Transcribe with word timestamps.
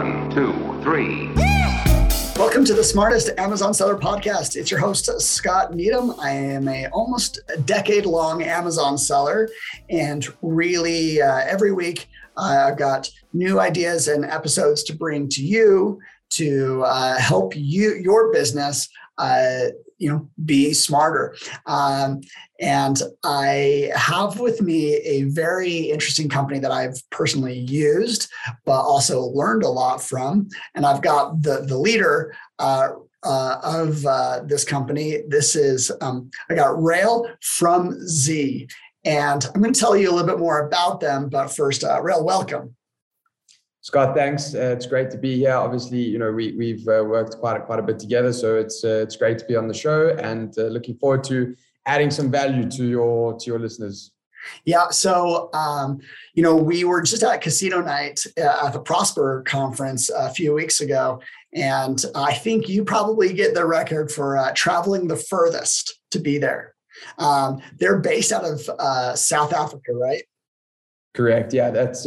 One, 0.00 0.30
two, 0.30 0.54
three. 0.82 1.30
Welcome 2.34 2.64
to 2.64 2.72
the 2.72 2.82
smartest 2.82 3.32
Amazon 3.36 3.74
seller 3.74 3.98
podcast. 3.98 4.56
It's 4.56 4.70
your 4.70 4.80
host, 4.80 5.10
Scott 5.20 5.74
Needham. 5.74 6.18
I 6.18 6.30
am 6.30 6.68
a 6.68 6.86
almost 6.86 7.40
a 7.54 7.60
decade 7.60 8.06
long 8.06 8.42
Amazon 8.42 8.96
seller, 8.96 9.50
and 9.90 10.26
really 10.40 11.20
uh, 11.20 11.40
every 11.40 11.72
week 11.72 12.08
uh, 12.38 12.68
I've 12.68 12.78
got 12.78 13.10
new 13.34 13.60
ideas 13.60 14.08
and 14.08 14.24
episodes 14.24 14.84
to 14.84 14.96
bring 14.96 15.28
to 15.28 15.44
you 15.44 16.00
to 16.30 16.82
uh, 16.86 17.18
help 17.18 17.54
you 17.54 17.92
your 17.96 18.32
business 18.32 18.88
uh, 19.18 19.66
you 20.00 20.10
know 20.10 20.28
be 20.44 20.72
smarter. 20.72 21.36
Um, 21.66 22.22
and 22.58 23.00
i 23.22 23.90
have 23.94 24.40
with 24.40 24.60
me 24.60 24.96
a 24.96 25.22
very 25.24 25.76
interesting 25.90 26.28
company 26.28 26.58
that 26.58 26.70
i've 26.70 26.98
personally 27.10 27.58
used 27.58 28.30
but 28.64 28.80
also 28.82 29.22
learned 29.22 29.62
a 29.62 29.68
lot 29.68 30.02
from. 30.02 30.48
And 30.74 30.84
i've 30.84 31.02
got 31.02 31.42
the 31.42 31.60
the 31.60 31.78
leader 31.78 32.34
uh, 32.58 32.88
uh, 33.22 33.60
of 33.62 34.06
uh, 34.06 34.40
this 34.46 34.64
company. 34.64 35.18
This 35.28 35.54
is 35.54 35.92
um, 36.00 36.30
i 36.48 36.54
got 36.54 36.82
rail 36.82 37.28
from 37.42 37.92
Zee. 38.06 38.68
And 39.04 39.44
i'm 39.54 39.62
going 39.62 39.72
to 39.72 39.80
tell 39.80 39.96
you 39.96 40.10
a 40.10 40.12
little 40.12 40.26
bit 40.26 40.38
more 40.38 40.66
about 40.66 41.00
them 41.00 41.28
but 41.28 41.48
first 41.48 41.84
uh, 41.84 42.00
rail 42.02 42.24
welcome 42.24 42.74
Scott, 43.82 44.14
thanks. 44.14 44.54
Uh, 44.54 44.74
it's 44.76 44.86
great 44.86 45.10
to 45.10 45.16
be 45.16 45.38
here. 45.38 45.54
Obviously, 45.54 46.00
you 46.00 46.18
know 46.18 46.30
we 46.30 46.52
we've 46.52 46.86
uh, 46.86 47.02
worked 47.02 47.38
quite 47.38 47.56
a, 47.56 47.60
quite 47.60 47.78
a 47.78 47.82
bit 47.82 47.98
together, 47.98 48.32
so 48.32 48.56
it's 48.56 48.84
uh, 48.84 49.00
it's 49.02 49.16
great 49.16 49.38
to 49.38 49.44
be 49.46 49.56
on 49.56 49.68
the 49.68 49.74
show, 49.74 50.10
and 50.18 50.56
uh, 50.58 50.64
looking 50.64 50.96
forward 50.96 51.24
to 51.24 51.56
adding 51.86 52.10
some 52.10 52.30
value 52.30 52.68
to 52.70 52.84
your 52.84 53.38
to 53.38 53.46
your 53.46 53.58
listeners. 53.58 54.12
Yeah, 54.64 54.90
so 54.90 55.50
um, 55.54 55.98
you 56.34 56.42
know 56.42 56.54
we 56.54 56.84
were 56.84 57.00
just 57.00 57.22
at 57.22 57.40
Casino 57.40 57.80
Night 57.80 58.22
uh, 58.38 58.66
at 58.66 58.74
the 58.74 58.80
Prosper 58.80 59.42
conference 59.46 60.10
a 60.10 60.30
few 60.30 60.52
weeks 60.52 60.82
ago, 60.82 61.22
and 61.54 62.04
I 62.14 62.34
think 62.34 62.68
you 62.68 62.84
probably 62.84 63.32
get 63.32 63.54
the 63.54 63.64
record 63.64 64.12
for 64.12 64.36
uh, 64.36 64.52
traveling 64.54 65.08
the 65.08 65.16
furthest 65.16 66.00
to 66.10 66.18
be 66.18 66.36
there. 66.36 66.74
Um, 67.16 67.62
they're 67.78 67.98
based 67.98 68.30
out 68.30 68.44
of 68.44 69.18
South 69.18 69.54
Africa, 69.54 69.94
right? 69.94 70.24
Correct. 71.14 71.54
Yeah, 71.54 71.70
that's 71.70 72.06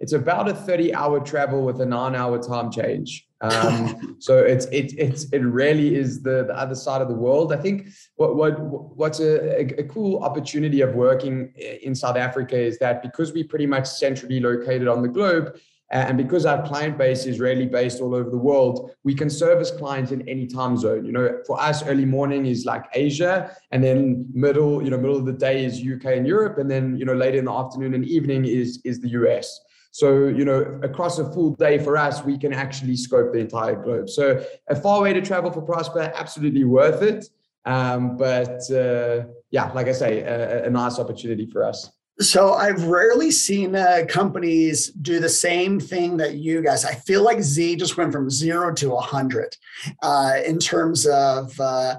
it's 0.00 0.14
about 0.14 0.48
a 0.48 0.54
30 0.54 0.94
hour 0.94 1.20
travel 1.20 1.62
with 1.62 1.80
a 1.80 1.86
nine 1.86 2.14
hour 2.16 2.42
time 2.42 2.70
change. 2.70 3.28
Um, 3.42 4.16
so 4.18 4.38
it's 4.38 4.66
it 4.66 4.94
it's 4.98 5.24
it 5.32 5.40
really 5.40 5.94
is 5.94 6.22
the 6.22 6.44
the 6.46 6.56
other 6.56 6.74
side 6.74 7.02
of 7.02 7.08
the 7.08 7.14
world. 7.14 7.52
I 7.52 7.58
think 7.58 7.88
what 8.16 8.34
what 8.34 8.60
what's 8.96 9.20
a, 9.20 9.78
a, 9.78 9.84
cool 9.84 10.22
opportunity 10.22 10.80
of 10.80 10.94
working 10.94 11.52
in 11.82 11.94
South 11.94 12.16
Africa 12.16 12.58
is 12.58 12.78
that 12.78 13.02
because 13.02 13.32
we're 13.32 13.48
pretty 13.48 13.66
much 13.66 13.86
centrally 13.86 14.40
located 14.40 14.88
on 14.88 15.02
the 15.02 15.08
globe, 15.08 15.58
and 15.90 16.16
because 16.16 16.46
our 16.46 16.66
client 16.66 16.96
base 16.96 17.26
is 17.26 17.38
really 17.38 17.66
based 17.66 18.00
all 18.00 18.14
over 18.14 18.30
the 18.30 18.38
world, 18.38 18.92
we 19.04 19.14
can 19.14 19.28
service 19.28 19.70
clients 19.70 20.12
in 20.12 20.26
any 20.28 20.46
time 20.46 20.76
zone. 20.78 21.04
You 21.04 21.12
know, 21.12 21.40
for 21.46 21.60
us, 21.60 21.82
early 21.82 22.06
morning 22.06 22.46
is 22.46 22.64
like 22.64 22.84
Asia, 22.94 23.54
and 23.70 23.84
then 23.84 24.26
middle, 24.32 24.82
you 24.82 24.88
know, 24.88 24.98
middle 24.98 25.16
of 25.16 25.26
the 25.26 25.32
day 25.32 25.64
is 25.64 25.78
UK 25.80 26.16
and 26.16 26.26
Europe, 26.26 26.56
and 26.56 26.70
then 26.70 26.96
you 26.96 27.04
know, 27.04 27.14
later 27.14 27.38
in 27.38 27.44
the 27.46 27.52
afternoon 27.52 27.92
and 27.92 28.06
evening 28.06 28.46
is 28.46 28.80
is 28.84 29.00
the 29.00 29.10
US. 29.10 29.60
So, 29.92 30.28
you 30.28 30.44
know, 30.44 30.78
across 30.82 31.18
a 31.18 31.30
full 31.32 31.54
day 31.56 31.78
for 31.78 31.96
us, 31.96 32.24
we 32.24 32.38
can 32.38 32.52
actually 32.52 32.96
scope 32.96 33.32
the 33.32 33.40
entire 33.40 33.74
globe. 33.74 34.08
So, 34.08 34.44
a 34.68 34.76
far 34.76 35.02
way 35.02 35.12
to 35.12 35.20
travel 35.20 35.50
for 35.50 35.62
Prosper, 35.62 36.12
absolutely 36.14 36.64
worth 36.64 37.02
it. 37.02 37.28
Um, 37.64 38.16
but 38.16 38.60
uh, 38.70 39.26
yeah, 39.50 39.70
like 39.72 39.88
I 39.88 39.92
say, 39.92 40.20
a, 40.20 40.66
a, 40.66 40.70
nice 40.70 40.98
opportunity 40.98 41.44
for 41.44 41.62
us. 41.64 41.90
So, 42.20 42.54
I've 42.54 42.84
rarely 42.84 43.32
seen 43.32 43.74
uh, 43.74 44.02
companies 44.08 44.92
do 44.92 45.18
the 45.18 45.28
same 45.28 45.80
thing 45.80 46.16
that 46.18 46.34
you 46.36 46.62
guys. 46.62 46.84
I 46.84 46.94
feel 46.94 47.22
like 47.22 47.42
Zee 47.42 47.74
just 47.74 47.96
went 47.96 48.12
from 48.12 48.30
zero 48.30 48.72
to 48.74 48.90
100 48.90 49.56
uh, 50.02 50.34
in 50.46 50.58
terms 50.58 51.06
of 51.06 51.58
uh, 51.58 51.96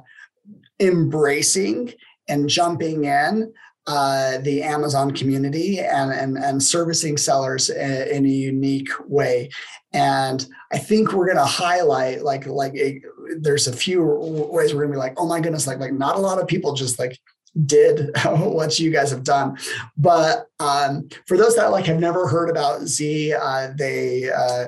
embracing 0.80 1.94
and 2.30 2.48
jumping 2.48 3.04
in 3.04 3.54
uh, 3.88 4.38
the 4.40 4.62
Amazon 4.62 5.12
community 5.12 5.80
and, 5.80 6.12
and, 6.12 6.38
and 6.38 6.62
servicing 6.62 7.18
sellers 7.18 7.70
in, 7.70 8.26
a 8.26 8.30
unique 8.30 8.90
way. 9.08 9.50
And 9.94 10.46
I 10.72 10.78
think 10.78 11.14
we're 11.14 11.26
going 11.26 11.38
to 11.38 11.46
highlight 11.46 12.24
like 12.24 12.46
like 12.46 12.76
a, 12.76 13.02
there's 13.40 13.68
a 13.68 13.74
few 13.74 14.04
ways 14.04 14.74
we're 14.74 14.82
going 14.82 14.92
to 14.92 14.96
be 14.96 15.00
like, 15.00 15.16
oh 15.18 15.28
my 15.28 15.40
goodness, 15.40 15.68
like 15.68 15.80
like 15.80 15.94
not 15.94 16.16
a 16.16 16.20
lot 16.20 16.40
of 16.40 16.48
people 16.48 16.74
just 16.74 17.00
like 17.00 17.18
did 17.66 18.12
what 18.26 18.80
you 18.80 18.92
guys 18.92 19.12
have 19.12 19.24
done. 19.24 19.58
But 19.98 20.46
um, 20.60 21.10
for 21.28 21.38
those 21.38 21.56
that 21.56 21.72
like 21.72 21.86
have 21.86 22.00
never 22.00 22.28
heard 22.28 22.50
about 22.50 22.82
Zee, 22.84 23.34
uh, 23.34 23.72
they 23.78 24.32
uh, 24.32 24.68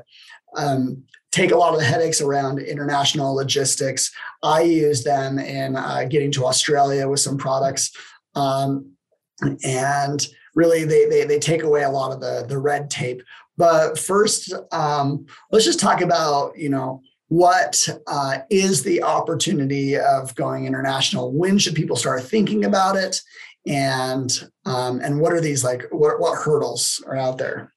um, 0.58 1.04
take 1.32 1.52
a 1.52 1.58
lot 1.58 1.74
of 1.74 1.80
the 1.80 1.86
headaches 1.86 2.22
around 2.22 2.60
international 2.60 3.34
logistics. 3.34 4.12
I 4.44 4.62
use 4.62 5.04
them 5.04 5.40
in 5.40 5.76
uh, 5.76 6.06
getting 6.10 6.32
to 6.34 6.46
Australia 6.46 7.08
with 7.08 7.20
some 7.20 7.38
products. 7.38 7.92
Um, 8.36 8.94
and 9.64 10.28
really 10.56 10.84
they, 10.86 11.06
they, 11.08 11.26
they 11.26 11.40
take 11.40 11.64
away 11.64 11.84
a 11.84 11.90
lot 11.90 12.12
of 12.12 12.20
the, 12.20 12.46
the 12.48 12.58
red 12.58 12.90
tape. 12.90 13.22
But 13.58 13.98
first, 13.98 14.54
um, 14.72 15.26
let's 15.52 15.66
just 15.66 15.80
talk 15.80 16.02
about, 16.02 16.58
you 16.58 16.70
know, 16.70 17.02
what 17.28 17.88
uh, 18.06 18.40
is 18.50 18.84
the 18.84 19.02
opportunity 19.02 19.98
of 19.98 20.36
going 20.36 20.66
international? 20.66 21.32
When 21.32 21.58
should 21.58 21.74
people 21.76 21.96
start 21.96 22.24
thinking 22.24 22.66
about 22.66 22.96
it? 22.96 23.22
And 23.66 24.30
um, 24.66 25.00
and 25.00 25.20
what 25.20 25.34
are 25.34 25.42
these 25.42 25.64
like? 25.64 25.86
What 25.92 26.20
what 26.20 26.38
hurdles 26.38 27.02
are 27.08 27.16
out 27.16 27.38
there? 27.38 27.74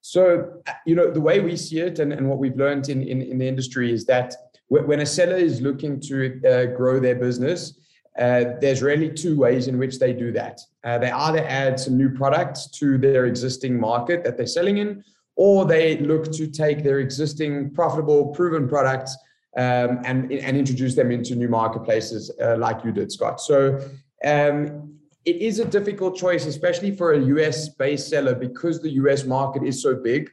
So 0.00 0.60
you 0.84 0.96
know 0.96 1.10
the 1.10 1.20
way 1.20 1.40
we 1.40 1.56
see 1.56 1.78
it, 1.78 2.00
and, 2.00 2.12
and 2.12 2.28
what 2.28 2.38
we've 2.38 2.56
learned 2.56 2.88
in, 2.88 3.02
in 3.02 3.22
in 3.22 3.38
the 3.38 3.46
industry 3.46 3.92
is 3.92 4.04
that 4.06 4.34
when 4.68 5.00
a 5.00 5.06
seller 5.06 5.36
is 5.36 5.62
looking 5.62 6.00
to 6.00 6.40
uh, 6.46 6.76
grow 6.76 7.00
their 7.00 7.14
business, 7.14 7.78
uh, 8.18 8.56
there's 8.60 8.82
really 8.82 9.10
two 9.10 9.38
ways 9.38 9.68
in 9.68 9.78
which 9.78 9.98
they 9.98 10.12
do 10.12 10.32
that. 10.32 10.60
Uh, 10.82 10.98
they 10.98 11.10
either 11.10 11.44
add 11.46 11.78
some 11.78 11.96
new 11.96 12.10
products 12.10 12.68
to 12.68 12.98
their 12.98 13.26
existing 13.26 13.78
market 13.78 14.24
that 14.24 14.36
they're 14.36 14.46
selling 14.46 14.78
in, 14.78 15.04
or 15.36 15.64
they 15.64 15.98
look 15.98 16.32
to 16.32 16.48
take 16.48 16.82
their 16.82 16.98
existing 16.98 17.70
profitable, 17.72 18.26
proven 18.28 18.68
products 18.68 19.16
um, 19.56 20.00
and, 20.04 20.32
and 20.32 20.56
introduce 20.56 20.96
them 20.96 21.12
into 21.12 21.36
new 21.36 21.48
marketplaces 21.48 22.30
uh, 22.42 22.56
like 22.58 22.84
you 22.84 22.90
did, 22.90 23.12
Scott. 23.12 23.40
So 23.40 23.78
um, 24.24 24.94
it 25.24 25.36
is 25.36 25.60
a 25.60 25.64
difficult 25.64 26.16
choice, 26.16 26.44
especially 26.46 26.96
for 26.96 27.12
a 27.12 27.20
US 27.20 27.68
based 27.68 28.08
seller, 28.08 28.34
because 28.34 28.82
the 28.82 28.90
US 28.90 29.24
market 29.24 29.62
is 29.62 29.80
so 29.80 29.94
big. 29.94 30.28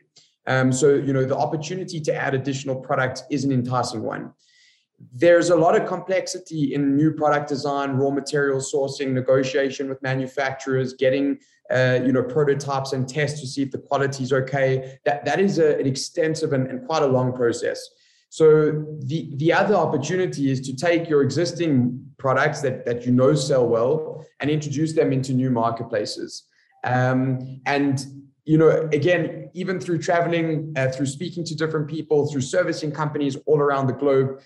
Um, 0.48 0.72
so, 0.72 0.96
you 0.96 1.14
know, 1.14 1.26
the 1.26 1.38
opportunity 1.38 2.00
to 2.02 2.16
add 2.16 2.34
additional 2.34 2.76
products 2.76 3.24
is 3.30 3.44
an 3.44 3.52
enticing 3.52 4.02
one 4.02 4.34
there's 5.14 5.50
a 5.50 5.56
lot 5.56 5.80
of 5.80 5.88
complexity 5.88 6.74
in 6.74 6.96
new 6.96 7.12
product 7.12 7.50
design, 7.50 7.92
raw 7.92 8.10
material 8.10 8.60
sourcing, 8.60 9.12
negotiation 9.12 9.90
with 9.90 10.02
manufacturers, 10.02 10.94
getting 10.94 11.40
uh, 11.72 12.00
you 12.06 12.12
know 12.12 12.24
prototypes 12.24 12.94
and 12.94 13.08
tests 13.08 13.40
to 13.42 13.48
see 13.48 13.64
if 13.64 13.72
the 13.72 13.78
quality 13.78 14.24
is 14.24 14.34
okay. 14.34 14.98
That 15.06 15.26
that 15.26 15.40
is 15.40 15.60
a, 15.60 15.78
an 15.80 15.86
extensive 15.86 16.54
and, 16.54 16.68
and 16.68 16.86
quite 16.86 17.04
a 17.04 17.08
long 17.08 17.34
process. 17.34 17.88
So 18.30 18.86
the 19.00 19.32
the 19.38 19.54
other 19.54 19.76
opportunity 19.76 20.52
is 20.52 20.62
to 20.62 20.76
take 20.76 21.10
your 21.10 21.22
existing 21.24 22.06
products 22.18 22.62
that 22.62 22.86
that 22.86 23.06
you 23.06 23.12
know 23.12 23.34
sell 23.36 23.68
well 23.68 24.26
and 24.40 24.50
introduce 24.50 24.94
them 24.94 25.12
into 25.14 25.34
new 25.34 25.50
marketplaces. 25.50 26.44
Um, 26.84 27.62
and 27.66 28.06
you 28.46 28.60
know, 28.60 28.88
again, 28.94 29.50
even 29.54 29.80
through 29.80 29.98
traveling, 29.98 30.72
uh, 30.78 30.90
through 30.90 31.08
speaking 31.08 31.44
to 31.46 31.56
different 31.56 31.88
people, 31.88 32.28
through 32.28 32.42
servicing 32.42 32.92
companies 32.92 33.36
all 33.48 33.60
around 33.60 33.88
the 33.88 33.94
globe, 33.94 34.40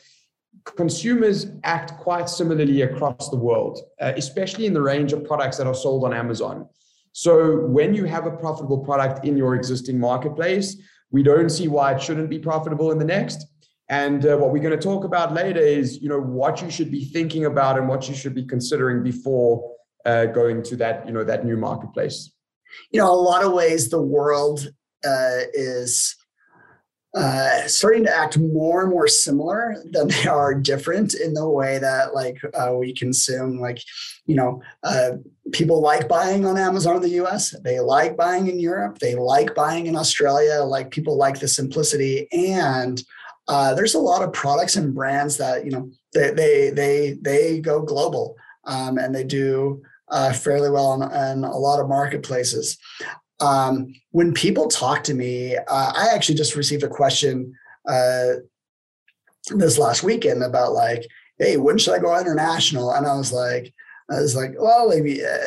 consumers 0.76 1.48
act 1.64 1.98
quite 2.00 2.30
similarly 2.30 2.82
across 2.84 3.30
the 3.30 3.38
world, 3.38 3.80
uh, 4.02 4.14
especially 4.16 4.66
in 4.66 4.74
the 4.74 4.82
range 4.82 5.14
of 5.14 5.24
products 5.26 5.58
that 5.58 5.68
are 5.68 5.76
sold 5.76 6.04
on 6.04 6.14
Amazon. 6.14 6.68
So 7.12 7.66
when 7.66 7.94
you 7.94 8.06
have 8.06 8.26
a 8.26 8.32
profitable 8.32 8.80
product 8.80 9.26
in 9.26 9.36
your 9.36 9.56
existing 9.56 10.00
marketplace, 10.00 10.78
we 11.12 11.24
don't 11.24 11.50
see 11.50 11.68
why 11.68 11.94
it 11.94 12.02
shouldn't 12.02 12.30
be 12.30 12.40
profitable 12.40 12.92
in 12.92 13.00
the 13.00 13.06
next. 13.06 13.48
And 13.90 14.26
uh, 14.26 14.38
what 14.38 14.52
we're 14.52 14.62
going 14.62 14.78
to 14.80 14.84
talk 14.84 15.04
about 15.04 15.34
later 15.34 15.60
is, 15.60 16.00
you 16.00 16.10
know, 16.10 16.20
what 16.22 16.62
you 16.62 16.70
should 16.70 16.92
be 16.92 17.06
thinking 17.06 17.46
about 17.46 17.78
and 17.78 17.88
what 17.88 18.08
you 18.08 18.14
should 18.14 18.36
be 18.36 18.46
considering 18.46 19.02
before 19.04 19.76
uh, 20.06 20.26
going 20.26 20.62
to 20.64 20.76
that, 20.76 21.08
you 21.08 21.12
know, 21.12 21.24
that 21.24 21.44
new 21.44 21.58
marketplace. 21.58 22.32
You 22.92 23.02
know, 23.02 23.12
a 23.12 23.16
lot 23.16 23.44
of 23.44 23.52
ways 23.54 23.90
the 23.90 24.02
world 24.02 24.72
uh, 25.04 25.40
is 25.54 26.16
uh, 27.16 27.68
starting 27.68 28.04
to 28.04 28.16
act 28.16 28.38
more 28.38 28.82
and 28.82 28.92
more 28.92 29.08
similar 29.08 29.76
than 29.92 30.08
they 30.10 30.28
are 30.28 30.54
different 30.54 31.16
in 31.16 31.34
the 31.34 31.48
way 31.48 31.80
that 31.80 32.14
like 32.14 32.40
uh, 32.54 32.74
we 32.74 32.94
consume 32.94 33.60
like 33.60 33.82
you 34.26 34.36
know 34.36 34.62
uh, 34.84 35.12
people 35.52 35.82
like 35.82 36.08
buying 36.08 36.46
on 36.46 36.58
amazon 36.58 36.98
in 36.98 37.02
the 37.02 37.10
us 37.10 37.56
they 37.64 37.80
like 37.80 38.16
buying 38.16 38.48
in 38.48 38.60
europe 38.60 39.00
they 39.00 39.16
like 39.16 39.56
buying 39.56 39.88
in 39.88 39.96
australia 39.96 40.62
like 40.62 40.92
people 40.92 41.18
like 41.18 41.40
the 41.40 41.48
simplicity 41.48 42.28
and 42.32 43.04
uh, 43.48 43.74
there's 43.74 43.96
a 43.96 44.00
lot 44.00 44.22
of 44.22 44.32
products 44.32 44.76
and 44.76 44.94
brands 44.94 45.38
that 45.38 45.66
you 45.66 45.72
know 45.72 45.90
they 46.14 46.30
they 46.32 46.70
they, 46.70 47.18
they 47.22 47.60
go 47.60 47.82
global 47.82 48.36
um, 48.66 49.00
and 49.00 49.16
they 49.16 49.24
do 49.24 49.82
uh, 50.10 50.32
fairly 50.32 50.70
well 50.70 50.94
in, 50.94 51.02
in 51.02 51.44
a 51.44 51.58
lot 51.58 51.80
of 51.80 51.90
marketplaces 51.90 52.78
um, 53.40 53.94
when 54.12 54.34
people 54.34 54.68
talk 54.68 55.04
to 55.06 55.14
me, 55.14 55.56
uh, 55.56 55.94
I 55.96 56.10
actually 56.14 56.36
just 56.36 56.56
received 56.56 56.84
a 56.84 56.90
question 56.90 57.56
uh, 57.88 58.34
this 59.50 59.78
last 59.78 60.04
weekend 60.04 60.44
about 60.44 60.74
like, 60.74 61.08
hey, 61.38 61.58
when 61.58 61.78
should 61.78 61.94
I 61.94 62.00
go 62.00 62.18
international? 62.20 62.92
And 62.92 63.06
I 63.06 63.16
was 63.16 63.32
like, 63.32 63.74
I 64.12 64.20
was 64.20 64.36
like, 64.36 64.56
well, 64.58 64.90
maybe 64.90 65.24
uh, 65.24 65.38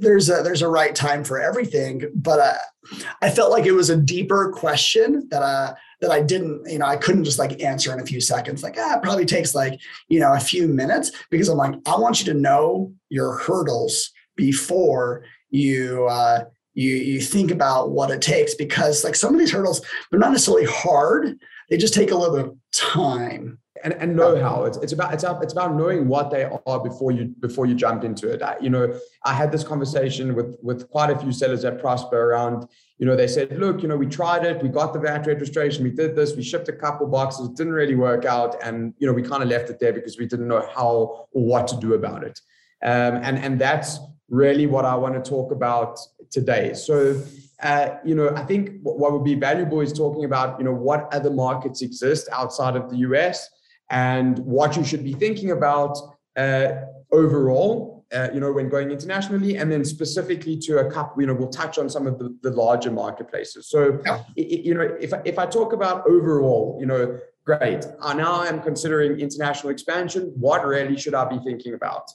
there's 0.00 0.30
a 0.30 0.42
there's 0.42 0.62
a 0.62 0.68
right 0.68 0.94
time 0.94 1.22
for 1.22 1.38
everything, 1.38 2.10
but 2.14 2.40
uh, 2.40 3.04
I 3.20 3.30
felt 3.30 3.50
like 3.50 3.66
it 3.66 3.72
was 3.72 3.90
a 3.90 3.96
deeper 3.96 4.50
question 4.50 5.28
that 5.30 5.42
I 5.42 5.74
that 6.00 6.10
I 6.10 6.22
didn't, 6.22 6.62
you 6.66 6.78
know, 6.78 6.86
I 6.86 6.96
couldn't 6.96 7.24
just 7.24 7.38
like 7.38 7.60
answer 7.62 7.92
in 7.92 8.00
a 8.00 8.06
few 8.06 8.20
seconds. 8.20 8.62
Like, 8.62 8.76
ah, 8.78 8.96
it 8.96 9.02
probably 9.02 9.26
takes 9.26 9.54
like 9.54 9.78
you 10.08 10.18
know 10.18 10.32
a 10.32 10.40
few 10.40 10.66
minutes 10.66 11.12
because 11.30 11.48
I'm 11.48 11.58
like, 11.58 11.74
I 11.86 11.98
want 11.98 12.20
you 12.20 12.32
to 12.32 12.38
know 12.38 12.92
your 13.10 13.36
hurdles 13.36 14.10
before 14.34 15.24
you 15.50 16.06
uh, 16.06 16.44
you 16.74 16.94
you 16.94 17.20
think 17.20 17.50
about 17.50 17.90
what 17.90 18.10
it 18.10 18.22
takes 18.22 18.54
because 18.54 19.04
like 19.04 19.14
some 19.14 19.34
of 19.34 19.40
these 19.40 19.52
hurdles 19.52 19.80
they're 20.10 20.20
not 20.20 20.32
necessarily 20.32 20.66
hard. 20.66 21.38
They 21.68 21.76
just 21.76 21.94
take 21.94 22.10
a 22.10 22.16
little 22.16 22.36
bit 22.36 22.46
of 22.46 22.56
time. 22.72 23.58
And, 23.82 23.94
and 23.94 24.14
know 24.14 24.38
how 24.38 24.64
it's, 24.64 24.76
it's 24.76 24.92
about 24.92 25.14
it's 25.14 25.22
about 25.22 25.42
it's 25.42 25.54
about 25.54 25.74
knowing 25.74 26.06
what 26.06 26.30
they 26.30 26.44
are 26.44 26.80
before 26.80 27.12
you 27.12 27.34
before 27.40 27.64
you 27.64 27.74
jump 27.74 28.04
into 28.04 28.30
it. 28.30 28.42
I, 28.42 28.58
you 28.60 28.68
know 28.68 28.92
i 29.24 29.32
had 29.32 29.50
this 29.50 29.64
conversation 29.64 30.34
with 30.34 30.58
with 30.62 30.90
quite 30.90 31.08
a 31.08 31.18
few 31.18 31.32
sellers 31.32 31.64
at 31.64 31.80
prosper 31.80 32.30
around 32.30 32.68
you 32.98 33.06
know 33.06 33.16
they 33.16 33.26
said 33.26 33.58
look 33.58 33.80
you 33.80 33.88
know 33.88 33.96
we 33.96 34.06
tried 34.06 34.44
it. 34.44 34.62
We 34.62 34.68
got 34.68 34.92
the 34.92 34.98
vat 34.98 35.26
registration. 35.26 35.82
We 35.82 35.92
did 35.92 36.14
this. 36.14 36.36
We 36.36 36.42
shipped 36.42 36.68
a 36.68 36.74
couple 36.74 37.06
boxes. 37.06 37.48
It 37.48 37.56
didn't 37.56 37.72
really 37.72 37.94
work 37.94 38.26
out. 38.26 38.62
And 38.62 38.92
you 38.98 39.06
know 39.06 39.14
we 39.14 39.22
kind 39.22 39.42
of 39.42 39.48
left 39.48 39.70
it 39.70 39.80
there 39.80 39.94
because 39.94 40.18
we 40.18 40.26
didn't 40.26 40.48
know 40.48 40.60
how 40.74 41.26
or 41.32 41.42
what 41.42 41.66
to 41.68 41.76
do 41.78 41.94
about 41.94 42.22
it. 42.22 42.38
Um, 42.82 43.14
and 43.22 43.38
and 43.38 43.58
that's 43.58 43.98
really 44.28 44.66
what 44.66 44.84
I 44.84 44.94
want 44.94 45.22
to 45.22 45.30
talk 45.30 45.52
about 45.52 45.98
today. 46.30 46.74
So, 46.74 47.22
uh, 47.62 47.96
you 48.04 48.14
know, 48.14 48.30
I 48.34 48.44
think 48.44 48.80
what 48.82 49.12
would 49.12 49.24
be 49.24 49.34
valuable 49.34 49.80
is 49.80 49.92
talking 49.92 50.24
about, 50.24 50.58
you 50.58 50.64
know, 50.64 50.72
what 50.72 51.12
other 51.12 51.30
markets 51.30 51.82
exist 51.82 52.28
outside 52.32 52.76
of 52.76 52.90
the 52.90 52.96
US 52.98 53.48
and 53.90 54.38
what 54.40 54.76
you 54.76 54.84
should 54.84 55.04
be 55.04 55.12
thinking 55.12 55.50
about 55.50 55.98
uh, 56.36 56.68
overall. 57.12 57.98
Uh, 58.12 58.28
you 58.34 58.40
know, 58.40 58.50
when 58.50 58.68
going 58.68 58.90
internationally, 58.90 59.56
and 59.56 59.70
then 59.70 59.84
specifically 59.84 60.58
to 60.58 60.78
a 60.78 60.90
couple, 60.90 61.20
you 61.22 61.28
know, 61.28 61.32
we'll 61.32 61.48
touch 61.48 61.78
on 61.78 61.88
some 61.88 62.08
of 62.08 62.18
the, 62.18 62.36
the 62.42 62.50
larger 62.50 62.90
marketplaces. 62.90 63.68
So, 63.68 64.00
yeah. 64.04 64.24
it, 64.34 64.64
you 64.64 64.74
know, 64.74 64.96
if 65.00 65.12
if 65.24 65.38
I 65.38 65.46
talk 65.46 65.72
about 65.72 66.04
overall, 66.08 66.76
you 66.80 66.86
know, 66.86 67.20
great. 67.44 67.84
I 68.02 68.14
now 68.14 68.42
am 68.42 68.62
considering 68.62 69.20
international 69.20 69.70
expansion. 69.70 70.32
What 70.36 70.66
really 70.66 70.96
should 70.96 71.14
I 71.14 71.24
be 71.24 71.38
thinking 71.38 71.74
about? 71.74 72.10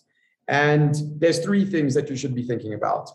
And 0.48 0.96
there's 1.18 1.40
three 1.40 1.66
things 1.66 1.94
that 1.96 2.10
you 2.10 2.16
should 2.16 2.36
be 2.36 2.44
thinking 2.44 2.74
about. 2.74 3.10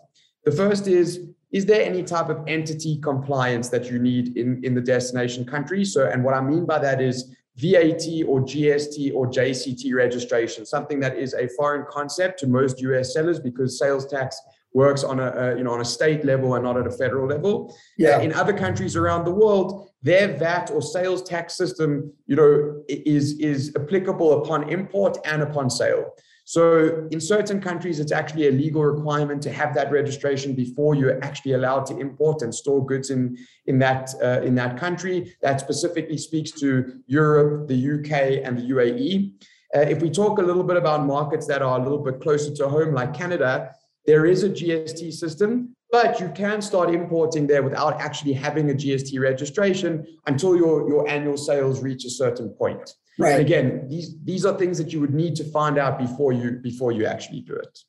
The 0.45 0.51
first 0.51 0.87
is 0.87 1.27
is 1.51 1.65
there 1.65 1.81
any 1.81 2.01
type 2.01 2.29
of 2.29 2.43
entity 2.47 2.97
compliance 2.97 3.67
that 3.69 3.91
you 3.91 3.99
need 3.99 4.37
in, 4.37 4.63
in 4.63 4.73
the 4.73 4.79
destination 4.79 5.45
country? 5.45 5.83
So, 5.83 6.07
and 6.07 6.23
what 6.23 6.33
I 6.33 6.39
mean 6.39 6.65
by 6.65 6.79
that 6.79 7.01
is 7.01 7.35
VAT 7.57 8.07
or 8.25 8.39
GST 8.41 9.13
or 9.13 9.27
JCT 9.27 9.93
registration, 9.93 10.65
something 10.65 10.99
that 11.01 11.17
is 11.17 11.33
a 11.33 11.49
foreign 11.49 11.85
concept 11.89 12.39
to 12.39 12.47
most 12.47 12.79
US 12.81 13.13
sellers 13.13 13.39
because 13.39 13.77
sales 13.77 14.05
tax 14.05 14.39
works 14.73 15.03
on 15.03 15.19
a, 15.19 15.55
you 15.57 15.63
know 15.65 15.73
on 15.73 15.81
a 15.81 15.85
state 15.85 16.23
level 16.23 16.55
and 16.55 16.63
not 16.63 16.77
at 16.77 16.87
a 16.87 16.91
federal 16.91 17.27
level. 17.27 17.75
Yeah. 17.97 18.17
Uh, 18.17 18.21
in 18.21 18.33
other 18.33 18.53
countries 18.53 18.95
around 18.95 19.25
the 19.25 19.31
world, 19.31 19.89
their 20.01 20.37
VAT 20.37 20.71
or 20.71 20.81
sales 20.81 21.21
tax 21.23 21.55
system, 21.57 22.13
you 22.25 22.37
know, 22.37 22.81
is 22.87 23.37
is 23.39 23.73
applicable 23.75 24.41
upon 24.41 24.69
import 24.69 25.17
and 25.25 25.41
upon 25.41 25.69
sale. 25.69 26.13
So 26.51 27.07
in 27.11 27.21
certain 27.21 27.61
countries, 27.61 28.01
it's 28.01 28.11
actually 28.11 28.49
a 28.49 28.51
legal 28.51 28.83
requirement 28.83 29.41
to 29.43 29.53
have 29.53 29.73
that 29.75 29.89
registration 29.89 30.53
before 30.53 30.95
you're 30.95 31.23
actually 31.23 31.53
allowed 31.53 31.85
to 31.85 31.97
import 31.97 32.41
and 32.41 32.53
store 32.53 32.85
goods 32.85 33.09
in, 33.09 33.37
in, 33.67 33.79
that, 33.79 34.13
uh, 34.21 34.41
in 34.41 34.53
that 34.55 34.75
country. 34.77 35.33
That 35.41 35.61
specifically 35.61 36.17
speaks 36.17 36.51
to 36.59 36.99
Europe, 37.07 37.69
the 37.69 37.79
UK, 37.93 38.45
and 38.45 38.57
the 38.57 38.63
UAE. 38.63 39.31
Uh, 39.73 39.79
if 39.93 40.01
we 40.01 40.09
talk 40.09 40.39
a 40.39 40.41
little 40.41 40.65
bit 40.65 40.75
about 40.75 41.05
markets 41.05 41.47
that 41.47 41.61
are 41.61 41.79
a 41.79 41.81
little 41.81 42.03
bit 42.03 42.19
closer 42.19 42.53
to 42.53 42.67
home, 42.67 42.93
like 42.93 43.13
Canada, 43.13 43.71
there 44.05 44.25
is 44.25 44.43
a 44.43 44.49
GST 44.49 45.13
system, 45.13 45.73
but 45.89 46.19
you 46.19 46.27
can 46.35 46.61
start 46.61 46.93
importing 46.93 47.47
there 47.47 47.63
without 47.63 48.01
actually 48.01 48.33
having 48.33 48.71
a 48.71 48.73
GST 48.73 49.17
registration 49.21 50.05
until 50.27 50.57
your, 50.57 50.85
your 50.89 51.07
annual 51.07 51.37
sales 51.37 51.81
reach 51.81 52.03
a 52.03 52.09
certain 52.09 52.49
point. 52.49 52.93
Right. 53.21 53.33
And 53.33 53.41
again, 53.41 53.87
these 53.87 54.15
these 54.23 54.45
are 54.45 54.57
things 54.57 54.77
that 54.77 54.91
you 54.91 54.99
would 54.99 55.13
need 55.13 55.35
to 55.35 55.43
find 55.43 55.77
out 55.77 55.99
before 55.99 56.33
you 56.33 56.51
before 56.53 56.91
you 56.91 57.05
actually 57.05 57.41
do 57.41 57.53
it. 57.53 57.79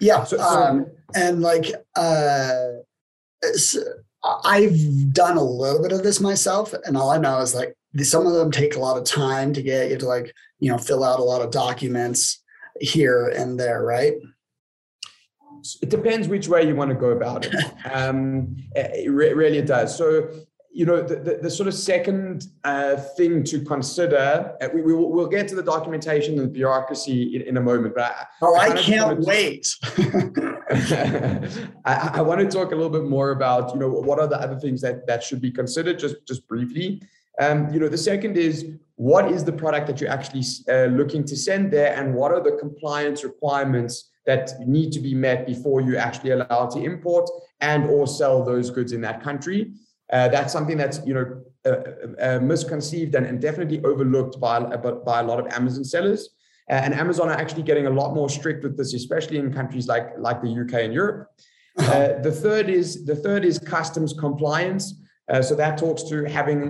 Yeah. 0.00 0.24
So, 0.24 0.36
so 0.36 0.42
um, 0.42 0.86
and 1.14 1.40
like 1.40 1.66
uh, 1.96 2.66
I've 4.44 5.12
done 5.12 5.36
a 5.36 5.42
little 5.42 5.82
bit 5.82 5.92
of 5.92 6.02
this 6.02 6.20
myself, 6.20 6.74
and 6.84 6.96
all 6.96 7.10
I 7.10 7.18
know 7.18 7.38
is 7.40 7.54
like 7.54 7.74
some 8.02 8.26
of 8.26 8.32
them 8.32 8.50
take 8.50 8.76
a 8.76 8.80
lot 8.80 8.96
of 8.96 9.04
time 9.04 9.52
to 9.52 9.62
get 9.62 9.90
you 9.90 9.98
to 9.98 10.06
like 10.06 10.34
you 10.58 10.70
know 10.70 10.78
fill 10.78 11.04
out 11.04 11.20
a 11.20 11.24
lot 11.24 11.42
of 11.42 11.50
documents 11.50 12.42
here 12.80 13.28
and 13.28 13.58
there, 13.58 13.82
right? 13.82 14.14
It 15.80 15.88
depends 15.88 16.28
which 16.28 16.48
way 16.48 16.66
you 16.66 16.76
want 16.76 16.90
to 16.90 16.94
go 16.94 17.10
about 17.10 17.46
it. 17.46 17.54
um, 17.92 18.56
it 18.74 19.10
really 19.10 19.58
it 19.58 19.66
does. 19.66 19.96
So 19.96 20.28
you 20.74 20.84
know, 20.84 21.00
the, 21.00 21.14
the, 21.14 21.38
the, 21.42 21.50
sort 21.50 21.68
of 21.68 21.74
second 21.74 22.48
uh, 22.64 22.96
thing 22.96 23.44
to 23.44 23.64
consider, 23.64 24.56
uh, 24.60 24.68
we, 24.74 24.82
we 24.82 24.92
will, 24.92 25.12
we'll 25.12 25.28
get 25.28 25.46
to 25.46 25.54
the 25.54 25.62
documentation 25.62 26.36
and 26.36 26.48
the 26.48 26.52
bureaucracy 26.52 27.36
in, 27.36 27.42
in 27.42 27.56
a 27.58 27.60
moment, 27.60 27.94
but 27.94 28.04
I, 28.04 28.26
oh, 28.42 28.56
I, 28.56 28.64
I 28.64 28.82
can't 28.82 29.20
wait. 29.20 29.68
I, 31.84 32.10
I, 32.14 32.20
want 32.22 32.40
to 32.40 32.48
talk 32.48 32.72
a 32.72 32.74
little 32.74 32.90
bit 32.90 33.04
more 33.04 33.30
about, 33.30 33.72
you 33.72 33.78
know, 33.78 33.88
what 33.88 34.18
are 34.18 34.26
the 34.26 34.40
other 34.40 34.58
things 34.58 34.80
that, 34.80 35.06
that 35.06 35.22
should 35.22 35.40
be 35.40 35.52
considered 35.52 35.96
just, 35.96 36.16
just 36.26 36.48
briefly. 36.48 37.00
Um, 37.38 37.72
you 37.72 37.78
know, 37.78 37.88
the 37.88 37.96
second 37.96 38.36
is 38.36 38.66
what 38.96 39.30
is 39.30 39.44
the 39.44 39.52
product 39.52 39.86
that 39.86 40.00
you're 40.00 40.10
actually 40.10 40.42
uh, 40.68 40.86
looking 40.86 41.22
to 41.24 41.36
send 41.36 41.72
there 41.72 41.94
and 41.94 42.12
what 42.12 42.32
are 42.32 42.42
the 42.42 42.56
compliance 42.58 43.22
requirements 43.22 44.10
that 44.26 44.50
need 44.66 44.90
to 44.92 45.00
be 45.00 45.14
met 45.14 45.46
before 45.46 45.80
you 45.80 45.96
actually 45.96 46.30
allow 46.30 46.66
to 46.66 46.82
import 46.82 47.30
and 47.60 47.88
or 47.88 48.08
sell 48.08 48.44
those 48.44 48.70
goods 48.70 48.92
in 48.92 49.00
that 49.02 49.22
country. 49.22 49.72
Uh, 50.14 50.28
that's 50.28 50.52
something 50.52 50.76
that's 50.76 51.00
you 51.04 51.12
know 51.12 51.26
uh, 51.66 51.70
uh, 51.70 52.36
uh 52.36 52.38
misconceived 52.38 53.16
and, 53.16 53.26
and, 53.26 53.40
definitely 53.40 53.82
overlooked 53.82 54.38
by, 54.38 54.60
by 54.60 55.18
a 55.18 55.22
lot 55.24 55.40
of 55.40 55.52
Amazon 55.52 55.82
sellers. 55.82 56.30
Uh, 56.70 56.74
and 56.74 56.94
Amazon 56.94 57.28
are 57.28 57.36
actually 57.36 57.64
getting 57.64 57.86
a 57.86 57.90
lot 57.90 58.14
more 58.14 58.30
strict 58.30 58.62
with 58.62 58.76
this, 58.76 58.94
especially 58.94 59.38
in 59.38 59.52
countries 59.52 59.88
like 59.88 60.06
like 60.18 60.40
the 60.40 60.52
UK 60.62 60.84
and 60.84 60.94
Europe. 60.94 61.30
Uh-huh. 61.76 62.20
the 62.22 62.30
third 62.30 62.68
is 62.70 63.04
the 63.04 63.16
third 63.16 63.44
is 63.44 63.58
customs 63.58 64.12
compliance. 64.26 64.84
so 65.48 65.52
that 65.56 65.76
talks 65.84 66.02
to 66.10 66.16
having 66.38 66.60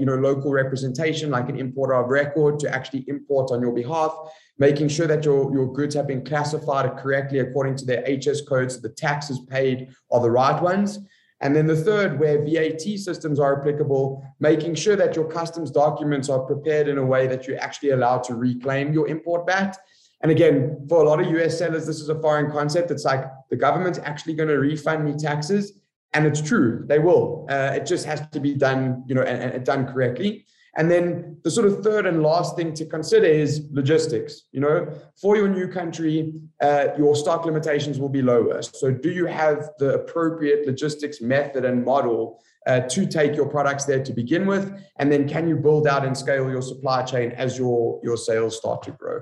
you 0.00 0.06
know 0.08 0.16
local 0.16 0.50
representation, 0.62 1.30
like 1.30 1.48
an 1.48 1.58
importer 1.58 1.94
of 1.94 2.10
record, 2.10 2.60
to 2.62 2.66
actually 2.76 3.02
import 3.08 3.50
on 3.50 3.62
your 3.62 3.74
behalf, 3.82 4.12
making 4.58 4.88
sure 4.88 5.06
that 5.06 5.24
your, 5.24 5.40
your 5.56 5.72
goods 5.72 5.94
have 5.94 6.06
been 6.06 6.22
classified 6.32 6.86
correctly 6.98 7.38
according 7.38 7.76
to 7.76 7.84
their 7.86 8.02
HS 8.16 8.42
codes, 8.42 8.82
the 8.82 8.94
taxes 9.06 9.38
paid 9.48 9.88
are 10.12 10.20
the 10.20 10.30
right 10.30 10.60
ones. 10.60 10.98
And 11.42 11.56
then 11.56 11.66
the 11.66 11.76
third, 11.76 12.20
where 12.20 12.44
VAT 12.44 12.82
systems 12.98 13.40
are 13.40 13.58
applicable, 13.58 14.22
making 14.40 14.74
sure 14.74 14.96
that 14.96 15.16
your 15.16 15.24
customs 15.24 15.70
documents 15.70 16.28
are 16.28 16.40
prepared 16.40 16.86
in 16.86 16.98
a 16.98 17.04
way 17.04 17.26
that 17.26 17.46
you're 17.46 17.58
actually 17.58 17.90
allowed 17.90 18.24
to 18.24 18.34
reclaim 18.34 18.92
your 18.92 19.08
import 19.08 19.46
VAT. 19.46 19.78
And 20.20 20.30
again, 20.30 20.86
for 20.86 21.02
a 21.02 21.08
lot 21.08 21.20
of 21.20 21.26
US 21.28 21.58
sellers, 21.58 21.86
this 21.86 22.00
is 22.00 22.10
a 22.10 22.20
foreign 22.20 22.50
concept. 22.50 22.90
It's 22.90 23.06
like 23.06 23.24
the 23.48 23.56
government's 23.56 23.98
actually 23.98 24.34
going 24.34 24.50
to 24.50 24.58
refund 24.58 25.04
me 25.04 25.14
taxes. 25.14 25.72
And 26.12 26.26
it's 26.26 26.42
true, 26.42 26.84
they 26.86 26.98
will. 26.98 27.46
Uh, 27.48 27.72
it 27.76 27.86
just 27.86 28.04
has 28.04 28.20
to 28.32 28.40
be 28.40 28.54
done, 28.54 29.04
you 29.06 29.14
know, 29.14 29.22
and, 29.22 29.54
and 29.54 29.64
done 29.64 29.86
correctly. 29.86 30.44
And 30.76 30.90
then 30.90 31.38
the 31.42 31.50
sort 31.50 31.66
of 31.66 31.82
third 31.82 32.06
and 32.06 32.22
last 32.22 32.56
thing 32.56 32.74
to 32.74 32.86
consider 32.86 33.26
is 33.26 33.66
logistics. 33.72 34.42
You 34.52 34.60
know, 34.60 34.92
for 35.20 35.36
your 35.36 35.48
new 35.48 35.66
country, 35.66 36.32
uh, 36.60 36.88
your 36.96 37.16
stock 37.16 37.44
limitations 37.44 37.98
will 37.98 38.08
be 38.08 38.22
lower. 38.22 38.62
So, 38.62 38.90
do 38.90 39.10
you 39.10 39.26
have 39.26 39.70
the 39.78 39.94
appropriate 39.94 40.66
logistics 40.66 41.20
method 41.20 41.64
and 41.64 41.84
model 41.84 42.40
uh, 42.66 42.80
to 42.80 43.06
take 43.06 43.34
your 43.34 43.48
products 43.48 43.84
there 43.84 44.02
to 44.02 44.12
begin 44.12 44.46
with? 44.46 44.72
And 44.98 45.10
then, 45.10 45.28
can 45.28 45.48
you 45.48 45.56
build 45.56 45.88
out 45.88 46.04
and 46.04 46.16
scale 46.16 46.48
your 46.48 46.62
supply 46.62 47.02
chain 47.02 47.32
as 47.32 47.58
your 47.58 48.00
your 48.04 48.16
sales 48.16 48.56
start 48.56 48.82
to 48.84 48.92
grow? 48.92 49.20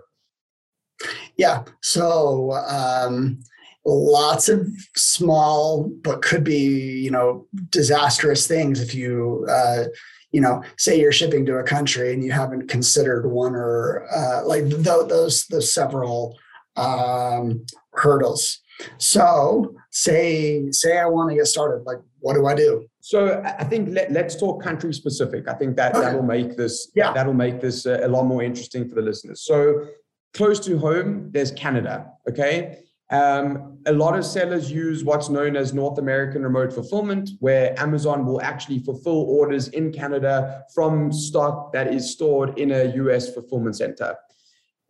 Yeah. 1.36 1.64
So. 1.80 2.52
Um, 2.52 3.40
lots 3.86 4.50
of 4.50 4.68
small 4.96 5.88
but 6.02 6.20
could 6.20 6.44
be 6.44 7.00
you 7.00 7.10
know 7.10 7.46
disastrous 7.70 8.46
things 8.46 8.82
if 8.82 8.94
you 8.94 9.46
uh, 9.48 9.84
you 10.32 10.40
know, 10.40 10.62
say 10.76 11.00
you're 11.00 11.12
shipping 11.12 11.46
to 11.46 11.56
a 11.56 11.62
country 11.62 12.12
and 12.12 12.22
you 12.22 12.32
haven't 12.32 12.68
considered 12.68 13.26
one 13.26 13.54
or 13.54 14.06
uh, 14.14 14.44
like 14.44 14.68
th- 14.68 14.82
those 15.08 15.46
those 15.46 15.72
several 15.72 16.38
um, 16.76 17.64
hurdles. 17.94 18.60
So 18.98 19.74
say 19.90 20.70
say 20.70 20.98
I 20.98 21.06
want 21.06 21.30
to 21.30 21.36
get 21.36 21.46
started, 21.46 21.84
like 21.84 21.98
what 22.20 22.34
do 22.34 22.46
I 22.46 22.54
do? 22.54 22.86
So 23.00 23.42
I 23.42 23.64
think 23.64 23.88
let, 23.90 24.14
us 24.14 24.36
talk 24.36 24.62
country 24.62 24.92
specific. 24.92 25.48
I 25.48 25.54
think 25.54 25.76
that 25.76 25.94
okay. 25.94 26.04
that'll 26.04 26.22
make 26.22 26.56
this 26.56 26.90
yeah. 26.94 27.12
that'll 27.12 27.34
make 27.34 27.60
this 27.60 27.86
a, 27.86 28.06
a 28.06 28.08
lot 28.08 28.24
more 28.24 28.42
interesting 28.42 28.88
for 28.88 28.94
the 28.94 29.02
listeners. 29.02 29.42
So 29.42 29.86
close 30.34 30.60
to 30.60 30.78
home, 30.78 31.30
there's 31.30 31.50
Canada. 31.52 32.12
Okay, 32.28 32.80
Um, 33.10 33.78
a 33.86 33.92
lot 33.92 34.18
of 34.18 34.24
sellers 34.24 34.70
use 34.70 35.02
what's 35.02 35.30
known 35.30 35.56
as 35.56 35.72
North 35.72 35.98
American 35.98 36.42
remote 36.42 36.72
fulfillment, 36.72 37.30
where 37.40 37.78
Amazon 37.80 38.26
will 38.26 38.42
actually 38.42 38.80
fulfill 38.80 39.22
orders 39.22 39.68
in 39.68 39.92
Canada 39.92 40.64
from 40.74 41.10
stock 41.10 41.72
that 41.72 41.92
is 41.92 42.10
stored 42.10 42.58
in 42.58 42.70
a 42.70 42.94
US 42.96 43.32
fulfillment 43.32 43.76
center. 43.76 44.14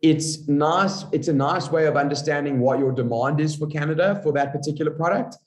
It's 0.01 0.47
nice, 0.47 1.05
it's 1.13 1.29
a 1.29 1.33
nice 1.33 1.69
way 1.69 1.85
of 1.85 1.95
understanding 1.95 2.59
what 2.59 2.79
your 2.79 2.91
demand 2.91 3.39
is 3.39 3.55
for 3.55 3.67
Canada 3.67 4.19
for 4.21 4.33
that 4.33 4.51
particular 4.51 4.91
product. 4.91 5.37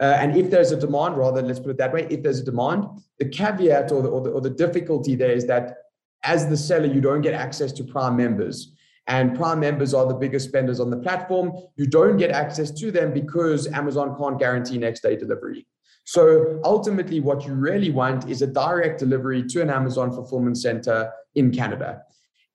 Uh, 0.00 0.16
and 0.18 0.36
if 0.36 0.50
there's 0.50 0.72
a 0.72 0.76
demand, 0.78 1.16
rather, 1.16 1.42
let's 1.42 1.60
put 1.60 1.70
it 1.70 1.78
that 1.78 1.92
way, 1.92 2.06
if 2.10 2.22
there's 2.22 2.40
a 2.40 2.44
demand, 2.44 2.84
the 3.18 3.28
caveat 3.28 3.90
or 3.92 4.02
the, 4.02 4.08
or 4.08 4.20
the, 4.20 4.30
or 4.30 4.40
the 4.40 4.50
difficulty 4.50 5.14
there 5.14 5.30
is 5.30 5.46
that 5.46 5.76
as 6.22 6.48
the 6.48 6.56
seller, 6.56 6.86
you 6.86 7.00
don't 7.00 7.22
get 7.22 7.34
access 7.34 7.72
to 7.72 7.84
Prime 7.84 8.16
members 8.16 8.75
and 9.08 9.36
Prime 9.36 9.60
members 9.60 9.94
are 9.94 10.06
the 10.06 10.14
biggest 10.14 10.48
spenders 10.48 10.80
on 10.80 10.90
the 10.90 10.96
platform. 10.96 11.52
You 11.76 11.86
don't 11.86 12.16
get 12.16 12.30
access 12.30 12.70
to 12.72 12.90
them 12.90 13.12
because 13.12 13.66
Amazon 13.68 14.16
can't 14.18 14.38
guarantee 14.38 14.78
next 14.78 15.00
day 15.00 15.16
delivery. 15.16 15.66
So 16.04 16.60
ultimately, 16.64 17.20
what 17.20 17.46
you 17.46 17.54
really 17.54 17.90
want 17.90 18.28
is 18.30 18.42
a 18.42 18.46
direct 18.46 19.00
delivery 19.00 19.42
to 19.48 19.62
an 19.62 19.70
Amazon 19.70 20.12
fulfillment 20.12 20.56
center 20.56 21.10
in 21.34 21.50
Canada. 21.50 22.02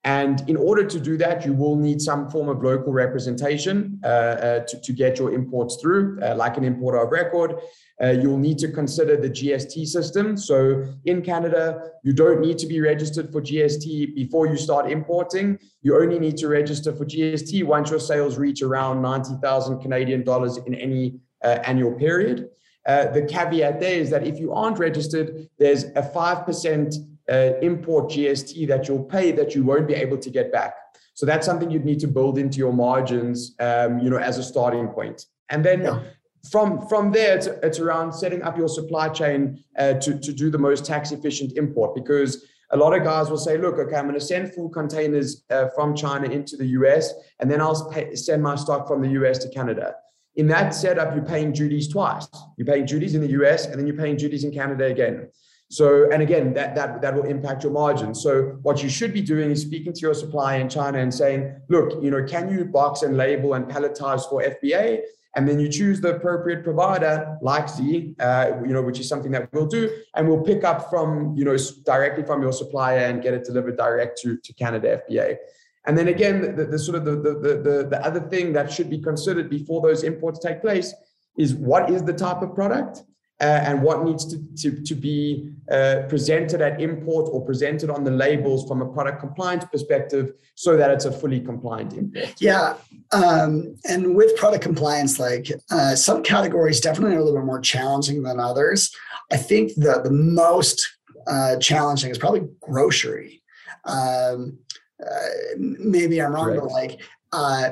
And 0.04 0.48
in 0.48 0.56
order 0.56 0.84
to 0.84 0.98
do 0.98 1.16
that, 1.18 1.46
you 1.46 1.52
will 1.52 1.76
need 1.76 2.02
some 2.02 2.28
form 2.28 2.48
of 2.48 2.62
local 2.62 2.92
representation 2.92 4.00
uh, 4.02 4.06
uh, 4.06 4.60
to, 4.66 4.80
to 4.80 4.92
get 4.92 5.18
your 5.18 5.32
imports 5.32 5.78
through, 5.80 6.18
uh, 6.20 6.34
like 6.34 6.56
an 6.56 6.64
importer 6.64 6.98
of 6.98 7.12
record. 7.12 7.54
Uh, 8.02 8.08
you'll 8.08 8.38
need 8.38 8.58
to 8.58 8.68
consider 8.68 9.16
the 9.16 9.30
GST 9.30 9.86
system. 9.86 10.36
So 10.36 10.84
in 11.04 11.22
Canada, 11.22 11.90
you 12.02 12.12
don't 12.12 12.40
need 12.40 12.58
to 12.58 12.66
be 12.66 12.80
registered 12.80 13.30
for 13.30 13.40
GST 13.40 14.16
before 14.16 14.48
you 14.48 14.56
start 14.56 14.90
importing. 14.90 15.56
You 15.82 16.00
only 16.00 16.18
need 16.18 16.36
to 16.38 16.48
register 16.48 16.92
for 16.92 17.04
GST 17.04 17.62
once 17.64 17.90
your 17.90 18.00
sales 18.00 18.38
reach 18.38 18.60
around 18.60 19.02
90,000 19.02 19.78
Canadian 19.78 20.24
dollars 20.24 20.56
in 20.56 20.74
any 20.74 21.20
uh, 21.44 21.58
annual 21.64 21.92
period. 21.92 22.48
Uh, 22.84 23.06
the 23.06 23.22
caveat 23.22 23.78
there 23.78 24.00
is 24.00 24.10
that 24.10 24.26
if 24.26 24.40
you 24.40 24.52
aren't 24.52 24.80
registered, 24.80 25.48
there's 25.58 25.84
a 25.84 26.02
5% 26.02 26.94
uh, 27.30 27.52
import 27.62 28.10
GST 28.10 28.66
that 28.68 28.88
you'll 28.88 29.04
pay 29.04 29.32
that 29.32 29.54
you 29.54 29.64
won't 29.64 29.86
be 29.86 29.94
able 29.94 30.18
to 30.18 30.30
get 30.30 30.52
back. 30.52 30.74
So 31.14 31.26
that's 31.26 31.46
something 31.46 31.70
you'd 31.70 31.84
need 31.84 32.00
to 32.00 32.08
build 32.08 32.38
into 32.38 32.58
your 32.58 32.72
margins, 32.72 33.54
um, 33.60 33.98
you 33.98 34.10
know, 34.10 34.16
as 34.16 34.38
a 34.38 34.42
starting 34.42 34.88
point. 34.88 35.26
And 35.50 35.64
then 35.64 35.82
yeah. 35.82 36.02
from 36.50 36.86
from 36.88 37.12
there, 37.12 37.36
it's, 37.36 37.46
it's, 37.46 37.78
around 37.78 38.12
setting 38.12 38.42
up 38.42 38.56
your 38.56 38.68
supply 38.68 39.08
chain 39.08 39.62
uh, 39.78 39.94
to 39.94 40.18
to 40.18 40.32
do 40.32 40.50
the 40.50 40.58
most 40.58 40.86
tax 40.86 41.12
efficient 41.12 41.52
import 41.56 41.94
because 41.94 42.46
a 42.70 42.76
lot 42.76 42.96
of 42.96 43.04
guys 43.04 43.28
will 43.28 43.38
say, 43.38 43.58
look, 43.58 43.78
okay, 43.78 43.96
I'm 43.96 44.04
going 44.04 44.18
to 44.18 44.24
send 44.24 44.54
full 44.54 44.70
containers 44.70 45.44
uh, 45.50 45.68
from 45.74 45.94
China 45.94 46.26
into 46.28 46.56
the 46.56 46.66
US, 46.68 47.12
and 47.38 47.50
then 47.50 47.60
I'll 47.60 47.90
pay, 47.90 48.14
send 48.14 48.42
my 48.42 48.56
stock 48.56 48.88
from 48.88 49.02
the 49.02 49.10
US 49.20 49.38
to 49.38 49.48
Canada. 49.50 49.94
In 50.36 50.46
that 50.48 50.74
setup, 50.74 51.14
you're 51.14 51.24
paying 51.24 51.52
duties 51.52 51.88
twice. 51.88 52.26
You're 52.56 52.66
paying 52.66 52.86
duties 52.86 53.14
in 53.14 53.20
the 53.20 53.32
US, 53.42 53.66
and 53.66 53.78
then 53.78 53.86
you're 53.86 53.96
paying 53.96 54.16
duties 54.16 54.44
in 54.44 54.50
Canada 54.50 54.86
again. 54.86 55.28
So, 55.72 56.06
and 56.12 56.20
again, 56.22 56.52
that, 56.52 56.74
that, 56.74 57.00
that 57.00 57.14
will 57.14 57.24
impact 57.24 57.62
your 57.62 57.72
margin. 57.72 58.14
So 58.14 58.58
what 58.60 58.82
you 58.82 58.90
should 58.90 59.14
be 59.14 59.22
doing 59.22 59.50
is 59.50 59.62
speaking 59.62 59.94
to 59.94 60.00
your 60.00 60.12
supplier 60.12 60.60
in 60.60 60.68
China 60.68 60.98
and 60.98 61.12
saying, 61.12 61.62
look, 61.70 62.02
you 62.04 62.10
know, 62.10 62.22
can 62.24 62.52
you 62.52 62.66
box 62.66 63.00
and 63.00 63.16
label 63.16 63.54
and 63.54 63.64
palletize 63.64 64.28
for 64.28 64.42
FBA? 64.42 65.00
And 65.34 65.48
then 65.48 65.58
you 65.58 65.70
choose 65.70 65.98
the 65.98 66.16
appropriate 66.16 66.62
provider 66.62 67.38
like 67.40 67.70
Zee, 67.70 68.14
uh, 68.20 68.50
you 68.66 68.74
know, 68.74 68.82
which 68.82 69.00
is 69.00 69.08
something 69.08 69.32
that 69.32 69.48
we'll 69.54 69.66
do. 69.66 69.88
And 70.14 70.28
we'll 70.28 70.42
pick 70.42 70.62
up 70.62 70.90
from, 70.90 71.34
you 71.34 71.46
know, 71.46 71.56
directly 71.86 72.22
from 72.22 72.42
your 72.42 72.52
supplier 72.52 73.06
and 73.06 73.22
get 73.22 73.32
it 73.32 73.44
delivered 73.44 73.78
direct 73.78 74.20
to, 74.24 74.36
to 74.36 74.52
Canada 74.52 75.00
FBA. 75.08 75.38
And 75.86 75.96
then 75.96 76.08
again, 76.08 76.54
the, 76.54 76.66
the 76.66 76.78
sort 76.78 76.98
of 76.98 77.06
the, 77.06 77.16
the, 77.16 77.32
the, 77.32 77.88
the 77.92 78.04
other 78.04 78.20
thing 78.20 78.52
that 78.52 78.70
should 78.70 78.90
be 78.90 79.00
considered 79.00 79.48
before 79.48 79.80
those 79.80 80.02
imports 80.02 80.38
take 80.38 80.60
place 80.60 80.92
is 81.38 81.54
what 81.54 81.88
is 81.88 82.02
the 82.04 82.12
type 82.12 82.42
of 82.42 82.54
product? 82.54 83.04
Uh, 83.42 83.60
and 83.66 83.82
what 83.82 84.04
needs 84.04 84.24
to, 84.24 84.38
to, 84.56 84.80
to 84.82 84.94
be 84.94 85.50
uh, 85.70 86.02
presented 86.08 86.60
at 86.60 86.80
import 86.80 87.28
or 87.32 87.44
presented 87.44 87.90
on 87.90 88.04
the 88.04 88.10
labels 88.10 88.68
from 88.68 88.80
a 88.80 88.86
product 88.86 89.18
compliance 89.18 89.64
perspective 89.64 90.32
so 90.54 90.76
that 90.76 90.90
it's 90.90 91.06
a 91.06 91.10
fully 91.10 91.40
compliant 91.40 91.92
import. 91.92 92.34
Yeah. 92.38 92.76
Um, 93.10 93.74
and 93.84 94.14
with 94.14 94.36
product 94.36 94.62
compliance, 94.62 95.18
like 95.18 95.50
uh, 95.72 95.96
some 95.96 96.22
categories 96.22 96.80
definitely 96.80 97.16
are 97.16 97.18
a 97.18 97.24
little 97.24 97.40
bit 97.40 97.46
more 97.46 97.60
challenging 97.60 98.22
than 98.22 98.38
others. 98.38 98.94
I 99.32 99.38
think 99.38 99.74
the, 99.74 100.00
the 100.04 100.12
most 100.12 100.88
uh, 101.26 101.56
challenging 101.56 102.10
is 102.10 102.18
probably 102.18 102.48
grocery. 102.60 103.42
Um, 103.84 104.58
uh, 105.04 105.28
maybe 105.58 106.22
I'm 106.22 106.32
wrong, 106.32 106.46
Correct. 106.46 106.62
but 106.62 106.70
like 106.70 107.00
uh, 107.32 107.70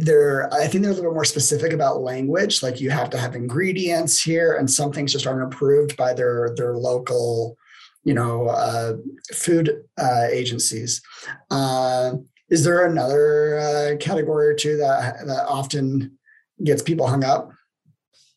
they're 0.00 0.52
I 0.52 0.66
think 0.66 0.82
they're 0.82 0.92
a 0.92 0.94
little 0.94 1.12
more 1.12 1.24
specific 1.24 1.72
about 1.72 2.02
language. 2.02 2.62
Like 2.62 2.80
you 2.80 2.90
have 2.90 3.10
to 3.10 3.18
have 3.18 3.34
ingredients 3.34 4.22
here, 4.22 4.56
and 4.56 4.70
some 4.70 4.92
things 4.92 5.12
just 5.12 5.26
aren't 5.26 5.52
approved 5.52 5.96
by 5.96 6.14
their 6.14 6.54
their 6.56 6.76
local, 6.76 7.56
you 8.04 8.14
know, 8.14 8.48
uh, 8.48 8.94
food 9.32 9.82
uh, 9.98 10.26
agencies. 10.30 11.02
Uh, 11.50 12.12
is 12.48 12.64
there 12.64 12.86
another 12.86 13.58
uh, 13.58 13.96
category 13.98 14.48
or 14.48 14.54
two 14.54 14.76
that 14.76 15.26
that 15.26 15.46
often 15.46 16.18
gets 16.62 16.82
people 16.82 17.06
hung 17.06 17.24
up? 17.24 17.50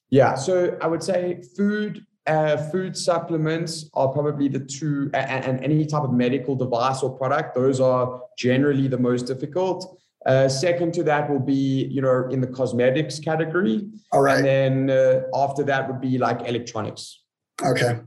Yeah, 0.10 0.36
so 0.36 0.78
I 0.82 0.88
would 0.88 1.04
say 1.04 1.42
food 1.58 2.06
uh, 2.26 2.58
food 2.72 2.96
supplements 2.96 3.90
are 3.94 4.08
probably 4.08 4.48
the 4.48 4.60
two, 4.60 5.10
and, 5.14 5.44
and, 5.46 5.64
any 5.64 5.86
type 5.86 6.04
of 6.04 6.14
medical 6.14 6.56
device 6.56 7.04
or 7.04 7.18
product, 7.18 7.54
those 7.54 7.82
are 7.82 8.22
generally 8.38 8.88
the 8.88 8.98
most 8.98 9.24
difficult. 9.24 10.00
Uh, 10.26 10.48
second 10.48 10.94
to 10.94 11.04
that 11.04 11.30
will 11.30 11.40
be, 11.40 11.86
you 11.92 12.02
know, 12.02 12.28
in 12.30 12.40
the 12.40 12.48
cosmetics 12.48 13.20
category. 13.20 13.90
All 14.12 14.22
right. 14.22 14.38
And 14.38 14.90
then 14.90 14.90
uh, 14.90 15.22
after 15.36 15.64
that 15.64 15.88
would 15.88 16.00
be 16.00 16.18
like 16.18 16.48
electronics. 16.48 17.20
Okay. 17.62 18.00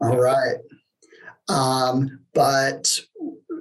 All 0.00 0.12
yeah. 0.12 0.16
right. 0.16 0.56
Um, 1.48 2.20
but 2.34 3.00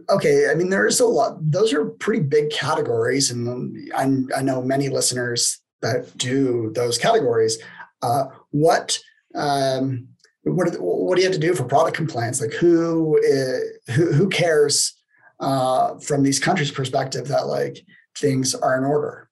okay, 0.10 0.50
I 0.50 0.56
mean, 0.56 0.70
there's 0.70 1.00
a 1.00 1.06
lot. 1.06 1.38
Those 1.40 1.74
are 1.74 1.86
pretty 1.86 2.24
big 2.24 2.50
categories, 2.50 3.32
and 3.32 3.92
I, 3.96 4.40
I 4.40 4.42
know 4.42 4.62
many 4.62 4.90
listeners 4.90 5.60
that 5.82 6.18
do 6.18 6.72
those 6.76 6.98
categories. 6.98 7.58
Uh, 8.02 8.26
what 8.52 9.00
um, 9.36 10.08
what 10.44 10.76
what 10.80 11.16
do 11.16 11.22
you 11.22 11.28
have 11.28 11.36
to 11.36 11.48
do 11.48 11.54
for 11.54 11.64
product 11.64 11.96
compliance? 11.96 12.42
Like 12.42 12.54
who 12.54 13.20
uh, 13.20 13.92
who 13.94 14.12
who 14.12 14.30
cares 14.30 14.94
uh, 15.40 15.98
from 16.00 16.24
these 16.24 16.40
countries' 16.40 16.72
perspective 16.72 17.28
that 17.28 17.48
like 17.48 17.86
things 18.18 18.56
are 18.56 18.78
in 18.78 18.84
order? 18.84 19.30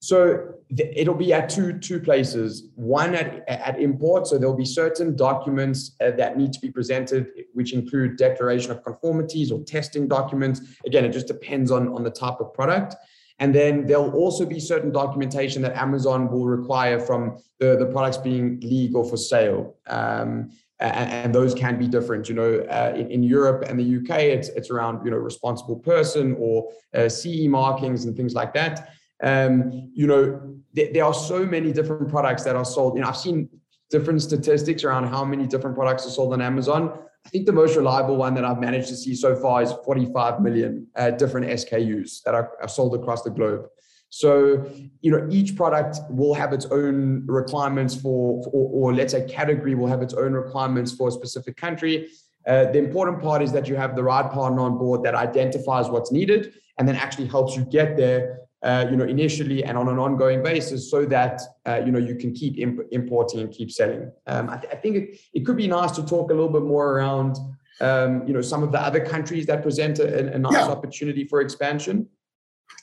So 0.00 0.54
it'll 0.76 1.14
be 1.14 1.32
at 1.32 1.48
two 1.48 1.78
two 1.78 2.00
places. 2.00 2.68
One 2.76 3.14
at 3.14 3.48
at 3.48 3.80
import, 3.80 4.26
so 4.26 4.38
there'll 4.38 4.56
be 4.56 4.64
certain 4.64 5.16
documents 5.16 5.96
uh, 6.00 6.12
that 6.12 6.38
need 6.38 6.52
to 6.52 6.60
be 6.60 6.70
presented, 6.70 7.26
which 7.52 7.72
include 7.72 8.16
declaration 8.16 8.70
of 8.70 8.84
conformities 8.84 9.50
or 9.50 9.62
testing 9.64 10.06
documents. 10.06 10.60
Again, 10.86 11.04
it 11.04 11.12
just 11.12 11.26
depends 11.26 11.70
on 11.70 11.88
on 11.88 12.04
the 12.04 12.10
type 12.10 12.40
of 12.40 12.54
product. 12.54 12.94
And 13.40 13.54
then 13.54 13.86
there'll 13.86 14.12
also 14.12 14.44
be 14.44 14.58
certain 14.58 14.90
documentation 14.90 15.62
that 15.62 15.76
Amazon 15.76 16.28
will 16.30 16.46
require 16.46 16.98
from 16.98 17.38
the, 17.60 17.76
the 17.76 17.86
products 17.86 18.16
being 18.16 18.58
legal 18.60 19.08
for 19.08 19.16
sale. 19.16 19.76
Um, 19.86 20.50
and, 20.80 21.10
and, 21.10 21.34
those 21.34 21.54
can 21.54 21.78
be 21.78 21.88
different. 21.88 22.28
You 22.28 22.34
know, 22.34 22.58
uh, 22.70 22.92
in, 22.94 23.10
in, 23.10 23.22
Europe 23.22 23.64
and 23.68 23.78
the 23.78 23.96
UK, 23.98 24.20
it's 24.20 24.48
it's 24.50 24.70
around 24.70 25.04
you 25.04 25.10
know 25.10 25.16
responsible 25.16 25.76
person 25.76 26.36
or 26.38 26.70
uh, 26.94 27.08
CE 27.08 27.46
markings 27.48 28.04
and 28.04 28.16
things 28.16 28.34
like 28.34 28.54
that. 28.54 28.90
Um, 29.22 29.90
you 29.92 30.06
know, 30.06 30.58
th- 30.74 30.92
there 30.92 31.04
are 31.04 31.14
so 31.14 31.44
many 31.44 31.72
different 31.72 32.08
products 32.08 32.44
that 32.44 32.54
are 32.56 32.64
sold. 32.64 32.94
You 32.94 33.02
know, 33.02 33.08
I've 33.08 33.16
seen 33.16 33.48
different 33.90 34.22
statistics 34.22 34.84
around 34.84 35.08
how 35.08 35.24
many 35.24 35.46
different 35.46 35.74
products 35.74 36.06
are 36.06 36.10
sold 36.10 36.32
on 36.32 36.40
Amazon. 36.40 36.92
I 37.26 37.28
think 37.30 37.46
the 37.46 37.52
most 37.52 37.76
reliable 37.76 38.16
one 38.16 38.34
that 38.34 38.44
I've 38.44 38.60
managed 38.60 38.88
to 38.88 38.96
see 38.96 39.14
so 39.14 39.34
far 39.34 39.62
is 39.62 39.72
45 39.84 40.40
million 40.40 40.86
uh, 40.94 41.10
different 41.10 41.46
SKUs 41.48 42.22
that 42.22 42.34
are, 42.34 42.52
are 42.62 42.68
sold 42.68 42.94
across 42.94 43.22
the 43.22 43.30
globe. 43.30 43.66
So, 44.10 44.70
you 45.00 45.10
know, 45.10 45.26
each 45.30 45.54
product 45.54 45.98
will 46.10 46.34
have 46.34 46.52
its 46.52 46.64
own 46.66 47.26
requirements 47.26 47.94
for, 47.94 48.42
or, 48.52 48.90
or, 48.90 48.94
let's 48.94 49.12
say 49.12 49.26
category 49.28 49.74
will 49.74 49.86
have 49.86 50.00
its 50.00 50.14
own 50.14 50.32
requirements 50.32 50.92
for 50.92 51.08
a 51.08 51.10
specific 51.10 51.56
country. 51.56 52.08
Uh, 52.46 52.64
the 52.72 52.78
important 52.78 53.20
part 53.20 53.42
is 53.42 53.52
that 53.52 53.68
you 53.68 53.76
have 53.76 53.94
the 53.94 54.02
right 54.02 54.30
partner 54.30 54.62
on 54.62 54.78
board 54.78 55.02
that 55.02 55.14
identifies 55.14 55.88
what's 55.88 56.10
needed 56.10 56.54
and 56.78 56.88
then 56.88 56.96
actually 56.96 57.26
helps 57.26 57.54
you 57.54 57.64
get 57.66 57.96
there, 57.98 58.38
uh, 58.62 58.86
you 58.90 58.96
know, 58.96 59.04
initially 59.04 59.62
and 59.62 59.76
on 59.76 59.88
an 59.88 59.98
ongoing 59.98 60.42
basis 60.42 60.90
so 60.90 61.04
that, 61.04 61.42
uh, 61.66 61.82
you 61.84 61.92
know, 61.92 61.98
you 61.98 62.14
can 62.14 62.32
keep 62.32 62.56
imp- 62.56 62.86
importing 62.90 63.40
and 63.40 63.52
keep 63.52 63.70
selling. 63.70 64.10
Um, 64.26 64.48
I, 64.48 64.56
th- 64.56 64.72
I, 64.72 64.76
think 64.76 64.96
it, 64.96 65.20
it 65.34 65.44
could 65.44 65.58
be 65.58 65.66
nice 65.66 65.90
to 65.92 66.06
talk 66.06 66.30
a 66.30 66.34
little 66.34 66.48
bit 66.48 66.62
more 66.62 66.92
around, 66.92 67.36
um, 67.82 68.26
you 68.26 68.32
know, 68.32 68.40
some 68.40 68.62
of 68.62 68.72
the 68.72 68.80
other 68.80 69.04
countries 69.04 69.44
that 69.46 69.62
present 69.62 69.98
a, 69.98 70.32
a 70.32 70.38
nice 70.38 70.52
yeah. 70.54 70.68
opportunity 70.68 71.24
for 71.24 71.42
expansion. 71.42 72.08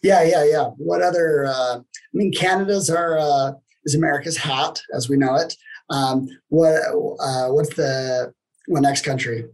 Yeah, 0.04 0.24
yeah, 0.24 0.44
yeah. 0.44 0.65
What 0.77 1.01
other? 1.01 1.46
Uh, 1.46 1.80
I 1.80 2.13
mean, 2.13 2.32
Canada's 2.32 2.89
our 2.89 3.18
uh, 3.18 3.54
is 3.86 3.96
America's 3.96 4.38
hat 4.38 4.82
as 4.94 5.10
we 5.10 5.18
know 5.18 5.36
it. 5.36 5.56
Um, 5.89 6.27
what 6.50 6.82
uh, 7.20 7.50
what's 7.50 7.75
the 7.75 8.34
what 8.68 8.82
next 8.82 9.04
country? 9.04 9.46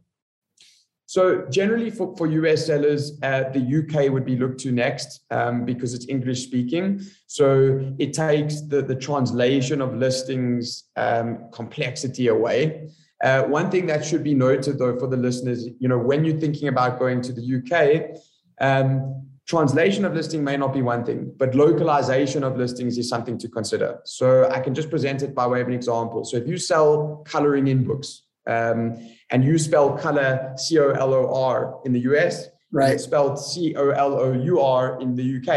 So 1.11 1.45
generally 1.49 1.89
for, 1.89 2.15
for 2.15 2.25
US 2.25 2.67
sellers, 2.67 3.19
uh, 3.21 3.49
the 3.49 3.59
UK 3.59 4.09
would 4.09 4.23
be 4.23 4.37
looked 4.37 4.61
to 4.61 4.71
next 4.71 5.25
um, 5.29 5.65
because 5.65 5.93
it's 5.93 6.07
English 6.07 6.41
speaking. 6.45 7.01
So 7.27 7.93
it 7.99 8.13
takes 8.13 8.61
the, 8.61 8.81
the 8.81 8.95
translation 8.95 9.81
of 9.81 9.93
listings 9.93 10.85
um, 10.95 11.49
complexity 11.51 12.27
away. 12.27 12.91
Uh, 13.21 13.43
one 13.43 13.69
thing 13.69 13.87
that 13.87 14.05
should 14.05 14.23
be 14.23 14.33
noted 14.33 14.79
though 14.79 14.97
for 14.97 15.07
the 15.07 15.17
listeners, 15.17 15.67
you 15.79 15.89
know, 15.89 15.97
when 15.97 16.23
you're 16.23 16.39
thinking 16.39 16.69
about 16.69 16.97
going 16.97 17.21
to 17.23 17.33
the 17.33 17.57
UK, 17.59 18.17
um, 18.61 19.27
translation 19.51 20.05
of 20.05 20.13
listing 20.13 20.41
may 20.45 20.55
not 20.55 20.73
be 20.73 20.81
one 20.81 21.03
thing, 21.03 21.33
but 21.37 21.53
localization 21.53 22.41
of 22.41 22.57
listings 22.57 22.97
is 22.97 23.09
something 23.09 23.37
to 23.37 23.49
consider. 23.49 23.99
So 24.05 24.49
I 24.49 24.61
can 24.61 24.73
just 24.73 24.89
present 24.89 25.21
it 25.23 25.35
by 25.35 25.45
way 25.45 25.59
of 25.59 25.67
an 25.67 25.73
example. 25.73 26.23
So 26.23 26.37
if 26.37 26.47
you 26.47 26.57
sell 26.57 27.21
coloring 27.25 27.67
in 27.67 27.83
books 27.83 28.23
um, 28.47 28.81
and 29.29 29.43
you 29.43 29.57
spell 29.57 29.97
color 29.97 30.53
C 30.55 30.79
O 30.79 30.91
L 30.91 31.13
O 31.13 31.23
R 31.53 31.81
in 31.83 31.91
the 31.91 31.99
US, 32.11 32.47
right? 32.71 32.93
It's 32.93 33.03
spelled 33.03 33.37
C 33.37 33.75
O 33.75 33.89
L 33.89 34.13
O 34.25 34.31
U 34.31 34.61
R 34.61 35.01
in 35.01 35.15
the 35.15 35.27
UK. 35.37 35.51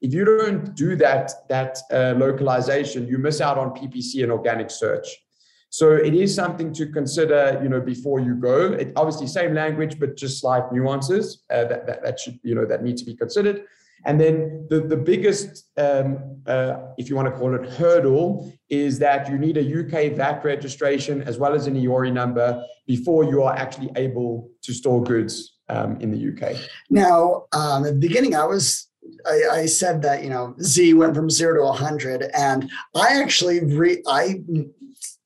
If 0.00 0.14
you 0.14 0.24
don't 0.24 0.76
do 0.76 0.94
that 0.96 1.32
that 1.48 1.78
uh, 1.90 2.14
localization, 2.16 3.08
you 3.08 3.18
miss 3.18 3.40
out 3.40 3.58
on 3.58 3.70
PPC 3.70 4.22
and 4.22 4.30
organic 4.30 4.70
search. 4.70 5.08
So 5.72 5.92
it 5.92 6.12
is 6.12 6.34
something 6.34 6.70
to 6.74 6.86
consider, 6.86 7.58
you 7.62 7.70
know, 7.70 7.80
before 7.80 8.20
you 8.20 8.34
go. 8.34 8.72
It 8.72 8.92
obviously 8.94 9.26
same 9.26 9.54
language, 9.54 9.98
but 9.98 10.18
just 10.18 10.38
slight 10.38 10.70
nuances 10.70 11.44
uh, 11.50 11.64
that, 11.64 11.86
that, 11.86 12.02
that 12.02 12.20
should, 12.20 12.38
you 12.42 12.54
know, 12.54 12.66
that 12.66 12.82
need 12.82 12.98
to 12.98 13.06
be 13.06 13.16
considered. 13.16 13.64
And 14.04 14.20
then 14.20 14.66
the, 14.68 14.80
the 14.80 14.98
biggest, 14.98 15.70
um, 15.78 16.42
uh, 16.46 16.76
if 16.98 17.08
you 17.08 17.16
want 17.16 17.32
to 17.32 17.40
call 17.40 17.54
it 17.54 17.66
hurdle, 17.70 18.52
is 18.68 18.98
that 18.98 19.30
you 19.30 19.38
need 19.38 19.56
a 19.56 19.62
UK 19.62 20.14
VAT 20.14 20.44
registration 20.44 21.22
as 21.22 21.38
well 21.38 21.54
as 21.54 21.66
an 21.66 21.74
EORI 21.74 22.12
number 22.12 22.62
before 22.86 23.24
you 23.24 23.42
are 23.42 23.54
actually 23.54 23.90
able 23.96 24.50
to 24.64 24.74
store 24.74 25.02
goods 25.02 25.56
um, 25.70 25.96
in 26.02 26.10
the 26.10 26.20
UK. 26.32 26.54
Now, 26.90 27.46
um, 27.54 27.86
at 27.86 27.94
the 27.94 27.98
beginning, 27.98 28.34
I 28.34 28.44
was 28.44 28.88
I, 29.26 29.42
I, 29.52 29.66
said 29.66 30.02
that 30.02 30.22
you 30.22 30.30
know 30.30 30.54
Zee 30.60 30.94
went 30.94 31.14
from 31.14 31.30
zero 31.30 31.54
to 31.54 31.64
100, 31.64 32.30
and 32.34 32.70
I 32.94 33.20
actually 33.20 33.64
re, 33.64 34.02
I 34.06 34.42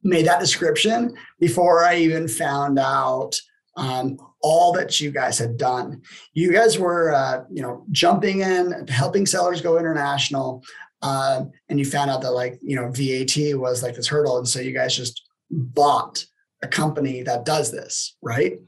made 0.06 0.26
that 0.26 0.40
description 0.40 1.14
before 1.38 1.84
I 1.84 1.96
even 1.96 2.28
found 2.28 2.78
out 2.78 3.38
um, 3.76 4.16
all 4.40 4.72
that 4.72 5.00
you 5.00 5.10
guys 5.10 5.38
had 5.38 5.56
done. 5.56 6.02
You 6.32 6.52
guys 6.52 6.78
were, 6.78 7.12
uh, 7.12 7.44
you 7.50 7.62
know, 7.62 7.84
jumping 7.90 8.40
in, 8.40 8.86
helping 8.88 9.26
sellers 9.26 9.60
go 9.60 9.78
international, 9.78 10.64
uh, 11.02 11.44
and 11.68 11.78
you 11.78 11.84
found 11.84 12.10
out 12.10 12.22
that 12.22 12.32
like, 12.32 12.58
you 12.62 12.76
know, 12.76 12.90
VAT 12.90 13.58
was 13.58 13.82
like 13.82 13.94
this 13.94 14.08
hurdle, 14.08 14.38
and 14.38 14.48
so 14.48 14.60
you 14.60 14.72
guys 14.72 14.96
just 14.96 15.22
bought 15.50 16.24
a 16.62 16.68
company 16.68 17.22
that 17.22 17.44
does 17.44 17.70
this, 17.70 18.16
right? 18.22 18.58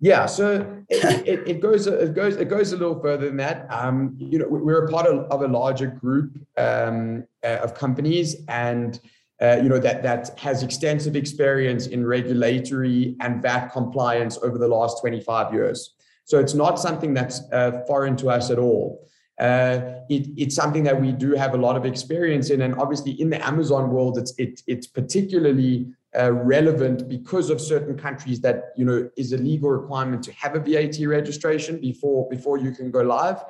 Yeah, 0.00 0.26
so 0.26 0.82
it, 0.88 1.04
it, 1.26 1.48
it, 1.48 1.60
goes 1.60 1.86
it 1.86 2.14
goes 2.14 2.36
it 2.36 2.48
goes 2.48 2.72
a 2.72 2.76
little 2.76 3.00
further 3.00 3.26
than 3.26 3.36
that. 3.38 3.66
Um, 3.70 4.14
you 4.18 4.38
know, 4.38 4.46
we're 4.48 4.84
a 4.84 4.90
part 4.90 5.06
of, 5.06 5.30
of 5.30 5.42
a 5.42 5.48
larger 5.48 5.88
group 5.88 6.38
um, 6.56 7.24
uh, 7.42 7.58
of 7.62 7.74
companies, 7.74 8.36
and 8.48 9.00
uh, 9.40 9.58
you 9.62 9.68
know, 9.68 9.78
that, 9.78 10.02
that 10.02 10.36
has 10.38 10.62
extensive 10.62 11.14
experience 11.14 11.86
in 11.86 12.04
regulatory 12.04 13.16
and 13.20 13.40
VAT 13.40 13.68
compliance 13.68 14.38
over 14.42 14.58
the 14.58 14.66
last 14.66 15.00
25 15.00 15.52
years. 15.52 15.94
So 16.24 16.38
it's 16.38 16.54
not 16.54 16.78
something 16.78 17.14
that's 17.14 17.40
uh, 17.52 17.82
foreign 17.86 18.16
to 18.18 18.28
us 18.28 18.50
at 18.50 18.58
all. 18.58 19.06
Uh, 19.38 20.00
it, 20.10 20.26
it's 20.36 20.56
something 20.56 20.82
that 20.82 21.00
we 21.00 21.12
do 21.12 21.32
have 21.32 21.54
a 21.54 21.56
lot 21.56 21.76
of 21.76 21.86
experience 21.86 22.50
in, 22.50 22.62
and 22.62 22.74
obviously 22.74 23.12
in 23.12 23.30
the 23.30 23.46
Amazon 23.46 23.90
world, 23.90 24.18
it's 24.18 24.34
it, 24.36 24.60
it's 24.66 24.88
particularly 24.88 25.86
uh, 26.18 26.32
relevant 26.32 27.08
because 27.08 27.48
of 27.48 27.60
certain 27.60 27.96
countries 27.96 28.40
that 28.40 28.72
you 28.76 28.84
know 28.84 29.08
is 29.16 29.32
a 29.32 29.38
legal 29.38 29.70
requirement 29.70 30.24
to 30.24 30.32
have 30.32 30.56
a 30.56 30.60
VAT 30.60 30.98
registration 31.06 31.80
before 31.80 32.28
before 32.28 32.58
you 32.58 32.72
can 32.72 32.90
go 32.90 33.02
live. 33.02 33.44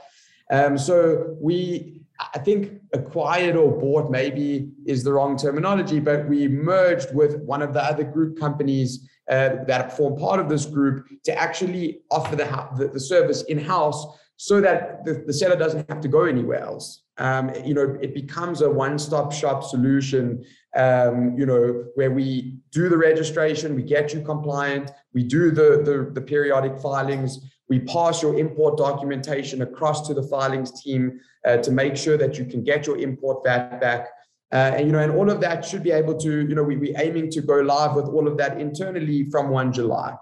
Um, 0.50 0.76
so 0.76 1.36
we 1.40 2.02
I 2.20 2.38
think 2.38 2.80
acquired 2.92 3.54
or 3.54 3.70
bought 3.78 4.10
maybe 4.10 4.70
is 4.86 5.04
the 5.04 5.12
wrong 5.12 5.36
terminology, 5.36 6.00
but 6.00 6.28
we 6.28 6.48
merged 6.48 7.14
with 7.14 7.40
one 7.42 7.62
of 7.62 7.72
the 7.72 7.82
other 7.82 8.02
group 8.02 8.38
companies 8.38 9.08
uh, 9.30 9.64
that 9.66 9.96
form 9.96 10.16
part 10.16 10.40
of 10.40 10.48
this 10.48 10.66
group 10.66 11.06
to 11.24 11.38
actually 11.38 12.00
offer 12.10 12.34
the, 12.34 12.44
the, 12.76 12.88
the 12.88 13.00
service 13.00 13.42
in 13.42 13.58
house 13.58 14.18
so 14.36 14.60
that 14.60 15.04
the, 15.04 15.22
the, 15.26 15.32
seller 15.32 15.56
doesn't 15.56 15.88
have 15.88 16.00
to 16.00 16.08
go 16.08 16.24
anywhere 16.24 16.60
else. 16.60 17.02
Um, 17.18 17.52
you 17.64 17.74
know, 17.74 17.98
it 18.00 18.14
becomes 18.14 18.62
a 18.62 18.70
one-stop 18.70 19.32
shop 19.32 19.64
solution. 19.64 20.44
Um, 20.76 21.36
you 21.36 21.44
know, 21.44 21.84
where 21.94 22.10
we 22.10 22.58
do 22.70 22.88
the 22.88 22.96
registration, 22.96 23.74
we 23.74 23.82
get 23.82 24.14
you 24.14 24.22
compliant, 24.22 24.90
we 25.12 25.24
do 25.24 25.50
the, 25.50 25.82
the, 25.84 26.10
the 26.12 26.20
periodic 26.20 26.78
filings, 26.78 27.40
we 27.68 27.80
pass 27.80 28.22
your 28.22 28.38
import 28.38 28.78
documentation 28.78 29.62
across 29.62 30.06
to 30.06 30.14
the 30.14 30.22
filings 30.22 30.80
team 30.82 31.20
to 31.56 31.70
make 31.70 31.96
sure 31.96 32.16
that 32.16 32.38
you 32.38 32.44
can 32.44 32.62
get 32.62 32.86
your 32.86 32.98
import 32.98 33.42
VAT 33.44 33.80
back. 33.80 34.08
Uh, 34.52 34.72
and 34.76 34.86
you 34.86 34.92
know, 34.92 34.98
and 34.98 35.12
all 35.12 35.30
of 35.30 35.40
that 35.40 35.64
should 35.64 35.82
be 35.82 35.90
able 35.90 36.16
to, 36.16 36.46
you 36.48 36.54
know, 36.54 36.62
we, 36.62 36.76
we're 36.76 37.00
aiming 37.00 37.30
to 37.30 37.40
go 37.40 37.56
live 37.56 37.94
with 37.94 38.06
all 38.06 38.26
of 38.28 38.36
that 38.38 38.60
internally 38.60 39.28
from 39.30 39.48
1 39.48 39.72
July. 39.72 40.14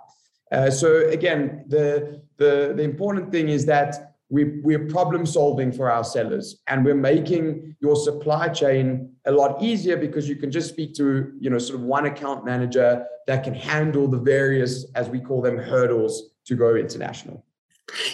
Uh, 0.52 0.70
so 0.70 1.08
again, 1.08 1.64
the, 1.68 2.22
the 2.36 2.72
the 2.76 2.82
important 2.82 3.32
thing 3.32 3.48
is 3.48 3.66
that 3.66 4.14
we, 4.28 4.60
we're 4.62 4.86
problem 4.86 5.24
solving 5.24 5.70
for 5.70 5.90
our 5.90 6.02
sellers 6.02 6.62
and 6.66 6.84
we're 6.84 6.94
making 6.94 7.76
your 7.80 7.94
supply 7.94 8.48
chain 8.48 9.12
a 9.26 9.32
lot 9.32 9.62
easier 9.62 9.96
because 9.96 10.28
you 10.28 10.36
can 10.36 10.50
just 10.50 10.68
speak 10.68 10.94
to 10.94 11.32
you 11.38 11.48
know 11.50 11.58
sort 11.58 11.78
of 11.78 11.84
one 11.86 12.06
account 12.06 12.44
manager 12.44 13.06
that 13.26 13.44
can 13.44 13.54
handle 13.54 14.08
the 14.08 14.18
various 14.18 14.86
as 14.94 15.08
we 15.08 15.20
call 15.20 15.40
them 15.40 15.56
hurdles 15.56 16.30
to 16.44 16.54
go 16.54 16.76
international? 16.76 17.44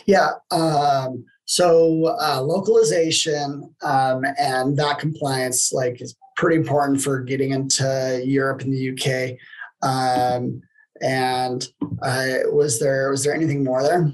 Yeah. 0.07 0.31
Um, 0.51 1.25
so 1.45 2.17
uh, 2.21 2.41
localization 2.41 3.75
um, 3.83 4.25
and 4.39 4.77
that 4.79 4.99
compliance 4.99 5.73
like 5.73 6.01
is 6.01 6.17
pretty 6.37 6.57
important 6.57 7.01
for 7.01 7.21
getting 7.21 7.53
into 7.53 8.23
Europe 8.25 8.63
and 8.63 8.73
the 8.73 8.91
UK. 8.91 9.39
Um, 9.87 10.63
and 11.03 11.67
uh, 12.01 12.39
was 12.53 12.79
there 12.79 13.11
was 13.11 13.25
there 13.25 13.35
anything 13.35 13.65
more 13.65 13.83
there? 13.83 14.13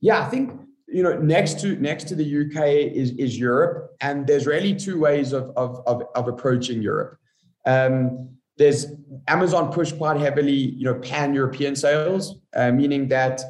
Yeah, 0.00 0.24
I 0.24 0.28
think 0.30 0.52
you 0.88 1.02
know 1.02 1.18
next 1.18 1.60
to 1.60 1.76
next 1.76 2.04
to 2.08 2.14
the 2.14 2.24
UK 2.24 2.92
is 2.94 3.10
is 3.12 3.38
Europe, 3.38 3.90
and 4.00 4.26
there's 4.26 4.46
really 4.46 4.74
two 4.74 4.98
ways 5.00 5.32
of 5.32 5.50
of 5.56 5.82
of, 5.86 6.04
of 6.14 6.28
approaching 6.28 6.80
Europe. 6.80 7.18
Um, 7.66 8.28
there's 8.58 8.86
Amazon 9.28 9.72
push 9.72 9.92
quite 9.92 10.20
heavily, 10.20 10.52
you 10.52 10.84
know, 10.84 10.94
pan 10.94 11.34
European 11.34 11.74
sales, 11.74 12.36
uh, 12.54 12.70
meaning 12.70 13.08
that 13.08 13.40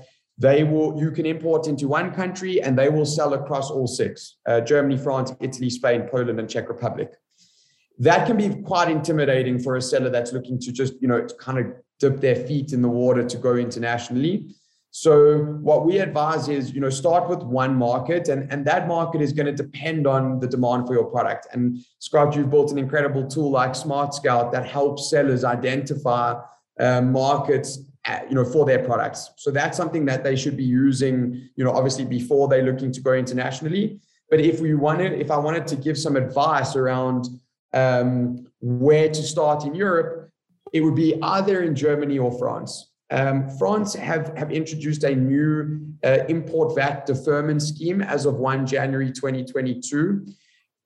they 0.43 0.65
will 0.65 0.99
you 1.03 1.11
can 1.13 1.25
import 1.25 1.69
into 1.69 1.87
one 1.87 2.09
country 2.13 2.61
and 2.61 2.77
they 2.77 2.89
will 2.89 3.07
sell 3.07 3.33
across 3.35 3.71
all 3.71 3.87
six: 3.87 4.39
uh, 4.47 4.61
Germany, 4.61 4.99
France, 4.99 5.33
Italy, 5.41 5.71
Spain, 5.71 6.09
Poland, 6.11 6.39
and 6.41 6.49
Czech 6.51 6.69
Republic. 6.69 7.11
That 7.99 8.27
can 8.27 8.37
be 8.37 8.49
quite 8.63 8.91
intimidating 8.91 9.59
for 9.59 9.77
a 9.77 9.83
seller 9.83 10.11
that's 10.11 10.33
looking 10.33 10.59
to 10.65 10.73
just 10.73 10.95
you 11.01 11.09
know 11.09 11.27
kind 11.39 11.59
of 11.61 11.67
dip 12.01 12.21
their 12.21 12.37
feet 12.49 12.73
in 12.73 12.83
the 12.83 12.89
water 12.89 13.23
to 13.25 13.39
go 13.39 13.55
internationally. 13.55 14.35
So 14.95 15.39
what 15.69 15.87
we 15.87 16.01
advise 16.01 16.49
is, 16.49 16.73
you 16.75 16.81
know, 16.83 16.91
start 16.91 17.27
with 17.27 17.43
one 17.43 17.75
market 17.75 18.29
and, 18.29 18.53
and 18.53 18.63
that 18.67 18.87
market 18.87 19.23
is 19.23 19.33
going 19.33 19.47
to 19.47 19.57
depend 19.65 20.07
on 20.07 20.39
the 20.39 20.47
demand 20.47 20.87
for 20.87 20.93
your 20.93 21.07
product. 21.07 21.47
And 21.53 21.79
Scott, 21.99 22.37
you've 22.37 22.51
built 22.51 22.73
an 22.73 22.79
incredible 22.79 23.27
tool 23.27 23.51
like 23.51 23.75
Smart 23.75 24.13
Scout 24.13 24.53
that 24.53 24.67
helps 24.67 25.09
sellers 25.09 25.45
identify 25.45 26.35
uh, 26.79 27.01
markets, 27.01 27.79
uh, 28.07 28.21
you 28.29 28.35
know, 28.35 28.45
for 28.45 28.65
their 28.65 28.81
products. 28.85 29.31
So 29.37 29.51
that's 29.51 29.77
something 29.77 30.05
that 30.07 30.25
they 30.25 30.37
should 30.37 30.57
be 30.57 30.65
using, 30.65 31.49
you 31.57 31.65
know, 31.65 31.71
obviously 31.71 32.05
before 32.05 32.49
they're 32.49 32.65
looking 32.65 32.93
to 32.93 33.01
go 33.01 33.13
internationally. 33.13 34.01
But 34.31 34.41
if 34.41 34.61
we 34.61 34.75
wanted, 34.75 35.21
if 35.21 35.31
I 35.31 35.37
wanted 35.37 35.67
to 35.69 35.77
give 35.77 35.99
some 35.99 36.17
advice 36.17 36.75
around 36.75 37.27
um, 37.73 38.47
where 38.61 39.09
to 39.09 39.23
start 39.23 39.65
in 39.65 39.75
Europe, 39.75 40.31
it 40.73 40.81
would 40.81 40.95
be 40.95 41.23
either 41.23 41.63
in 41.63 41.77
Germany 41.77 42.19
or 42.19 42.37
France. 42.39 42.91
Um, 43.11 43.51
France 43.59 43.95
have, 43.95 44.37
have 44.39 44.51
introduced 44.51 45.05
a 45.05 45.15
new 45.15 45.87
uh, 46.03 46.25
import 46.29 46.75
VAT 46.75 47.05
deferment 47.05 47.63
scheme 47.63 48.01
as 48.01 48.25
of 48.25 48.37
1 48.37 48.67
January 48.67 49.13
2022. 49.13 50.27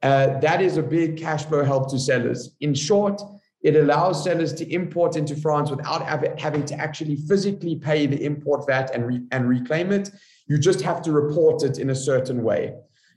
Uh, 0.02 0.38
that 0.40 0.60
is 0.60 0.76
a 0.76 0.82
big 0.82 1.16
cash 1.16 1.44
flow 1.46 1.64
help 1.64 1.88
to 1.90 1.98
sellers. 1.98 2.56
In 2.60 2.74
short, 2.74 3.22
it 3.66 3.74
allows 3.74 4.22
sellers 4.22 4.52
to 4.52 4.72
import 4.72 5.16
into 5.16 5.34
France 5.34 5.70
without 5.70 6.00
having 6.38 6.64
to 6.64 6.74
actually 6.76 7.16
physically 7.16 7.74
pay 7.74 8.06
the 8.06 8.24
import 8.24 8.64
VAT 8.64 8.92
and, 8.94 9.04
re- 9.04 9.26
and 9.32 9.48
reclaim 9.48 9.90
it. 9.90 10.08
You 10.46 10.56
just 10.56 10.82
have 10.82 11.02
to 11.02 11.10
report 11.10 11.64
it 11.64 11.78
in 11.78 11.90
a 11.90 11.94
certain 11.94 12.44
way. 12.44 12.74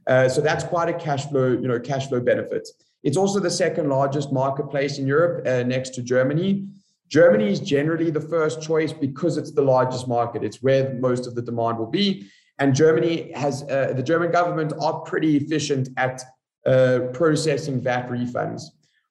Uh, 0.07 0.27
so 0.27 0.41
that's 0.41 0.63
quite 0.63 0.89
a 0.89 0.93
cash 0.93 1.27
flow, 1.27 1.49
you 1.49 1.67
know, 1.67 1.79
cash 1.79 2.07
flow 2.07 2.19
benefit. 2.19 2.67
It's 3.03 3.15
also 3.15 3.39
the 3.39 3.51
second 3.51 3.89
largest 3.89 4.33
marketplace 4.33 4.97
in 4.97 5.05
Europe, 5.05 5.45
uh, 5.45 5.61
next 5.61 5.91
to 5.91 6.01
Germany. 6.01 6.67
Germany 7.09 7.51
is 7.51 7.59
generally 7.59 8.09
the 8.09 8.21
first 8.21 8.59
choice 8.59 8.91
because 8.91 9.37
it's 9.37 9.51
the 9.51 9.61
largest 9.61 10.07
market. 10.07 10.43
It's 10.43 10.63
where 10.63 10.95
most 10.95 11.27
of 11.27 11.35
the 11.35 11.43
demand 11.43 11.77
will 11.77 11.91
be. 11.91 12.27
And 12.57 12.73
Germany 12.73 13.31
has, 13.33 13.61
uh, 13.69 13.93
the 13.95 14.01
German 14.01 14.31
government 14.31 14.73
are 14.81 15.01
pretty 15.01 15.37
efficient 15.37 15.89
at 15.97 16.23
uh, 16.65 17.01
processing 17.13 17.79
VAT 17.81 18.09
refunds. 18.09 18.63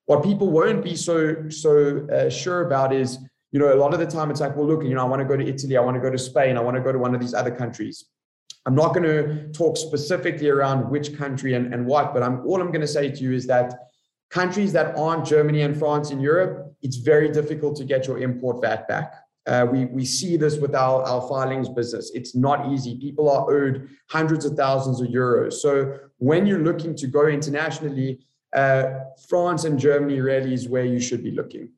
What 0.08 0.24
people 0.24 0.50
won't 0.50 0.82
be 0.82 0.96
so, 0.96 1.50
so 1.50 2.06
uh, 2.10 2.30
sure 2.30 2.66
about 2.66 2.94
is, 2.94 3.18
you 3.52 3.60
know, 3.60 3.74
a 3.74 3.76
lot 3.76 3.92
of 3.92 4.00
the 4.00 4.06
time 4.06 4.30
it's 4.30 4.40
like, 4.40 4.56
well, 4.56 4.66
look, 4.66 4.82
you 4.82 4.94
know, 4.94 5.02
I 5.02 5.04
want 5.04 5.20
to 5.20 5.28
go 5.28 5.36
to 5.36 5.46
Italy, 5.46 5.76
I 5.76 5.82
want 5.82 5.96
to 5.96 6.00
go 6.00 6.10
to 6.10 6.16
Spain, 6.16 6.56
I 6.56 6.60
want 6.60 6.78
to 6.78 6.82
go 6.82 6.92
to 6.92 6.98
one 6.98 7.14
of 7.14 7.20
these 7.20 7.34
other 7.34 7.50
countries. 7.54 8.06
I'm 8.64 8.74
not 8.74 8.94
going 8.94 9.02
to 9.02 9.52
talk 9.52 9.76
specifically 9.76 10.48
around 10.48 10.88
which 10.88 11.14
country 11.14 11.52
and, 11.52 11.74
and 11.74 11.84
what, 11.84 12.14
but 12.14 12.22
I'm 12.22 12.40
all 12.46 12.58
I'm 12.58 12.68
going 12.68 12.80
to 12.80 12.94
say 12.98 13.10
to 13.10 13.22
you 13.22 13.32
is 13.34 13.46
that 13.48 13.74
countries 14.30 14.72
that 14.72 14.96
aren't 14.96 15.26
Germany 15.26 15.60
and 15.60 15.78
France 15.78 16.10
in 16.10 16.20
Europe, 16.20 16.74
it's 16.80 16.96
very 16.96 17.30
difficult 17.30 17.76
to 17.76 17.84
get 17.84 18.06
your 18.06 18.18
import 18.18 18.62
VAT 18.62 18.88
back. 18.88 19.12
Uh, 19.46 19.66
we, 19.70 19.84
we 19.86 20.06
see 20.06 20.38
this 20.38 20.56
with 20.56 20.74
our, 20.74 21.02
our 21.02 21.28
filings 21.28 21.68
business. 21.68 22.12
It's 22.14 22.34
not 22.34 22.72
easy. 22.72 22.98
People 22.98 23.28
are 23.28 23.50
owed 23.50 23.90
hundreds 24.08 24.46
of 24.46 24.56
thousands 24.56 25.02
of 25.02 25.08
euros. 25.08 25.52
So 25.54 25.98
when 26.16 26.46
you're 26.46 26.64
looking 26.64 26.94
to 26.96 27.06
go 27.06 27.26
internationally, 27.26 28.20
uh, 28.54 28.84
France 29.28 29.64
and 29.64 29.78
Germany 29.78 30.20
really 30.20 30.54
is 30.54 30.68
where 30.68 30.84
you 30.84 31.00
should 31.00 31.22
be 31.22 31.30
looking. 31.30 31.70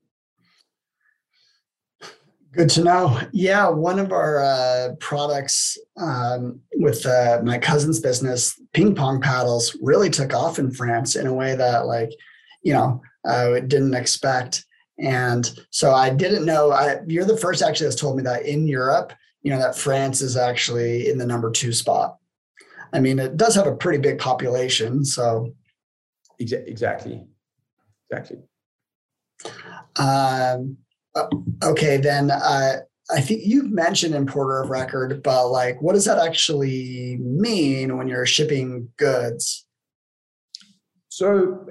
Good 2.52 2.70
to 2.70 2.82
know. 2.82 3.20
Yeah, 3.32 3.68
one 3.68 4.00
of 4.00 4.10
our 4.10 4.42
uh, 4.42 4.88
products 4.98 5.78
um, 5.96 6.60
with 6.74 7.06
uh, 7.06 7.40
my 7.44 7.58
cousin's 7.58 8.00
business, 8.00 8.60
ping 8.72 8.94
pong 8.94 9.20
paddles, 9.20 9.76
really 9.80 10.10
took 10.10 10.34
off 10.34 10.58
in 10.58 10.72
France 10.72 11.14
in 11.14 11.28
a 11.28 11.34
way 11.34 11.54
that, 11.54 11.86
like, 11.86 12.10
you 12.62 12.72
know, 12.72 13.02
I 13.24 13.60
didn't 13.60 13.94
expect. 13.94 14.64
And 14.98 15.48
so 15.70 15.94
I 15.94 16.10
didn't 16.10 16.44
know. 16.44 16.72
I, 16.72 16.98
you're 17.06 17.24
the 17.24 17.36
first 17.36 17.62
actually 17.62 17.86
that's 17.86 18.00
told 18.00 18.16
me 18.16 18.24
that 18.24 18.44
in 18.44 18.66
Europe, 18.66 19.12
you 19.42 19.50
know, 19.50 19.58
that 19.58 19.78
France 19.78 20.20
is 20.20 20.36
actually 20.36 21.08
in 21.08 21.18
the 21.18 21.26
number 21.26 21.52
two 21.52 21.72
spot. 21.72 22.16
I 22.92 22.98
mean, 22.98 23.20
it 23.20 23.36
does 23.36 23.54
have 23.54 23.68
a 23.68 23.76
pretty 23.76 23.98
big 23.98 24.18
population. 24.18 25.04
So 25.04 25.54
exactly, 26.40 27.24
exactly. 28.10 28.38
Um, 29.96 30.78
uh, 31.14 31.26
okay, 31.62 31.96
then 31.96 32.30
uh, 32.30 32.76
I 33.10 33.20
think 33.20 33.42
you've 33.44 33.70
mentioned 33.70 34.14
importer 34.14 34.62
of 34.62 34.70
record, 34.70 35.22
but 35.22 35.48
like, 35.48 35.80
what 35.82 35.94
does 35.94 36.04
that 36.04 36.18
actually 36.18 37.18
mean 37.20 37.96
when 37.96 38.08
you're 38.08 38.26
shipping 38.26 38.88
goods? 38.96 39.66
So 41.08 41.66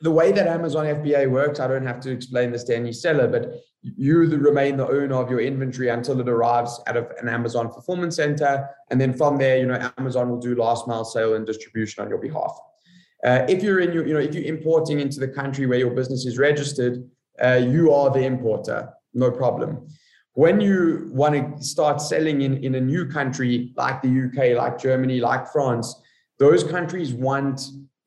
the 0.00 0.10
way 0.10 0.32
that 0.32 0.46
Amazon 0.46 0.86
FBA 0.86 1.30
works, 1.30 1.60
I 1.60 1.68
don't 1.68 1.86
have 1.86 2.00
to 2.00 2.10
explain 2.10 2.50
this 2.50 2.64
to 2.64 2.76
any 2.76 2.92
seller, 2.92 3.28
but 3.28 3.54
you 3.82 4.18
remain 4.18 4.76
the 4.76 4.86
owner 4.86 5.14
of 5.14 5.30
your 5.30 5.40
inventory 5.40 5.88
until 5.88 6.20
it 6.20 6.28
arrives 6.28 6.80
out 6.86 6.96
of 6.96 7.10
an 7.20 7.28
Amazon 7.28 7.70
fulfillment 7.70 8.14
center. 8.14 8.68
And 8.90 9.00
then 9.00 9.12
from 9.12 9.38
there, 9.38 9.58
you 9.58 9.66
know, 9.66 9.90
Amazon 9.98 10.30
will 10.30 10.38
do 10.38 10.54
last 10.54 10.86
mile 10.86 11.04
sale 11.04 11.34
and 11.34 11.46
distribution 11.46 12.02
on 12.02 12.08
your 12.08 12.18
behalf. 12.18 12.58
Uh, 13.24 13.44
if 13.48 13.62
you're 13.62 13.80
in 13.80 13.92
your, 13.92 14.06
you 14.06 14.14
know, 14.14 14.20
if 14.20 14.34
you're 14.34 14.44
importing 14.44 15.00
into 15.00 15.20
the 15.20 15.28
country 15.28 15.66
where 15.66 15.78
your 15.78 15.90
business 15.90 16.26
is 16.26 16.38
registered, 16.38 17.08
uh, 17.42 17.54
you 17.54 17.92
are 17.92 18.10
the 18.10 18.20
importer, 18.20 18.92
no 19.14 19.30
problem. 19.30 19.86
When 20.34 20.60
you 20.60 21.10
want 21.12 21.58
to 21.58 21.64
start 21.64 22.00
selling 22.00 22.42
in, 22.42 22.64
in 22.64 22.74
a 22.74 22.80
new 22.80 23.06
country 23.06 23.72
like 23.76 24.02
the 24.02 24.08
UK, 24.08 24.56
like 24.56 24.78
Germany, 24.80 25.20
like 25.20 25.46
France, 25.52 25.94
those 26.38 26.64
countries 26.64 27.12
want 27.12 27.60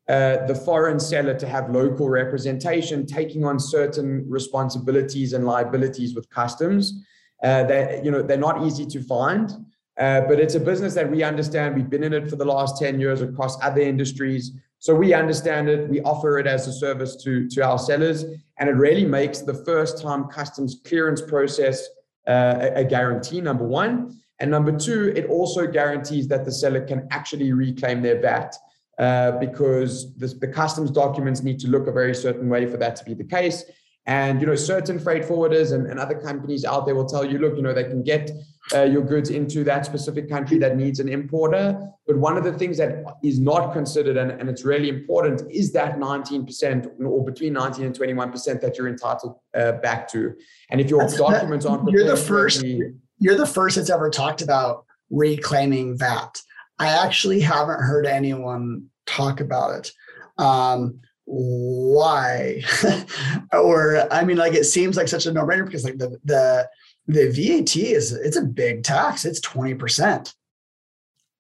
uh, 0.09 0.45
the 0.45 0.55
foreign 0.55 0.99
seller 0.99 1.33
to 1.33 1.47
have 1.47 1.69
local 1.69 2.09
representation, 2.09 3.05
taking 3.05 3.45
on 3.45 3.59
certain 3.59 4.25
responsibilities 4.29 5.33
and 5.33 5.45
liabilities 5.45 6.13
with 6.13 6.29
customs. 6.29 7.05
Uh, 7.43 7.63
that 7.63 8.03
you 8.03 8.09
know 8.11 8.21
they're 8.21 8.37
not 8.37 8.65
easy 8.65 8.85
to 8.85 9.01
find, 9.03 9.51
uh, 9.99 10.21
but 10.21 10.39
it's 10.39 10.55
a 10.55 10.59
business 10.59 10.93
that 10.93 11.09
we 11.09 11.21
understand. 11.21 11.75
We've 11.75 11.89
been 11.89 12.03
in 12.03 12.13
it 12.13 12.29
for 12.29 12.37
the 12.37 12.45
last 12.45 12.79
ten 12.79 12.99
years 12.99 13.21
across 13.21 13.61
other 13.63 13.81
industries, 13.81 14.51
so 14.79 14.93
we 14.93 15.13
understand 15.13 15.69
it. 15.69 15.89
We 15.89 16.01
offer 16.01 16.37
it 16.37 16.47
as 16.47 16.67
a 16.67 16.73
service 16.73 17.15
to 17.23 17.47
to 17.49 17.61
our 17.61 17.79
sellers, 17.79 18.23
and 18.59 18.69
it 18.69 18.73
really 18.73 19.05
makes 19.05 19.41
the 19.41 19.53
first 19.53 20.01
time 20.01 20.25
customs 20.25 20.81
clearance 20.85 21.21
process 21.21 21.87
uh, 22.27 22.57
a, 22.59 22.81
a 22.81 22.83
guarantee. 22.83 23.41
Number 23.41 23.65
one, 23.65 24.19
and 24.39 24.51
number 24.51 24.77
two, 24.77 25.13
it 25.15 25.25
also 25.27 25.65
guarantees 25.65 26.27
that 26.27 26.45
the 26.45 26.51
seller 26.51 26.81
can 26.81 27.07
actually 27.11 27.51
reclaim 27.53 28.01
their 28.01 28.19
VAT 28.19 28.55
uh, 28.99 29.31
because 29.39 30.15
the, 30.17 30.27
the 30.27 30.47
customs 30.47 30.91
documents 30.91 31.41
need 31.41 31.59
to 31.59 31.67
look 31.67 31.87
a 31.87 31.91
very 31.91 32.13
certain 32.13 32.49
way 32.49 32.65
for 32.65 32.77
that 32.77 32.95
to 32.97 33.05
be 33.05 33.13
the 33.13 33.23
case. 33.23 33.63
And 34.07 34.39
you 34.39 34.47
know, 34.47 34.55
certain 34.55 34.99
freight 34.99 35.23
forwarders 35.23 35.73
and, 35.73 35.87
and 35.87 35.99
other 35.99 36.19
companies 36.19 36.63
out 36.63 36.85
there 36.85 36.95
will 36.95 37.07
tell 37.07 37.25
you, 37.25 37.39
look, 37.39 37.55
you 37.55 37.63
know, 37.63 37.73
they 37.73 37.85
can 37.85 38.03
get 38.03 38.29
uh, 38.73 38.83
your 38.83 39.03
goods 39.03 39.29
into 39.29 39.63
that 39.63 39.85
specific 39.85 40.29
country 40.29 40.57
that 40.57 40.75
needs 40.75 40.99
an 40.99 41.07
importer. 41.07 41.79
But 42.07 42.17
one 42.17 42.37
of 42.37 42.43
the 42.43 42.53
things 42.53 42.77
that 42.77 43.03
is 43.23 43.39
not 43.39 43.73
considered, 43.73 44.17
and, 44.17 44.31
and 44.31 44.49
it's 44.49 44.63
really 44.63 44.89
important, 44.89 45.43
is 45.51 45.71
that 45.73 45.97
19% 45.97 46.99
or 47.03 47.23
between 47.23 47.53
19 47.53 47.85
and 47.85 47.97
21% 47.97 48.61
that 48.61 48.77
you're 48.77 48.87
entitled 48.87 49.35
uh, 49.55 49.73
back 49.73 50.07
to. 50.11 50.33
And 50.69 50.81
if 50.81 50.89
your 50.89 51.01
That's, 51.01 51.17
documents 51.17 51.65
aren't 51.65 51.89
you're 51.91 52.07
the 52.07 52.17
first, 52.17 52.63
you're 52.63 53.37
the 53.37 53.45
first 53.45 53.75
that's 53.75 53.89
ever 53.89 54.09
talked 54.09 54.41
about 54.41 54.85
reclaiming 55.09 55.97
VAT. 55.97 56.41
I 56.79 56.87
actually 56.87 57.39
haven't 57.39 57.81
heard 57.81 58.05
anyone 58.05 58.87
talk 59.05 59.39
about 59.39 59.79
it. 59.79 59.91
Um, 60.37 60.99
why? 61.25 62.61
or 63.53 64.11
I 64.11 64.23
mean, 64.23 64.37
like 64.37 64.53
it 64.53 64.65
seems 64.65 64.97
like 64.97 65.07
such 65.07 65.25
a 65.25 65.33
no-brainer 65.33 65.65
because 65.65 65.83
like 65.83 65.97
the 65.97 66.19
the 66.23 66.69
the 67.07 67.27
VAT 67.27 67.75
is 67.75 68.11
it's 68.11 68.37
a 68.37 68.41
big 68.41 68.83
tax. 68.83 69.25
It's 69.25 69.39
twenty 69.39 69.73
percent. 69.73 70.33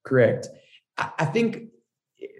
Correct. 0.03 0.47
I 0.97 1.25
think 1.25 1.69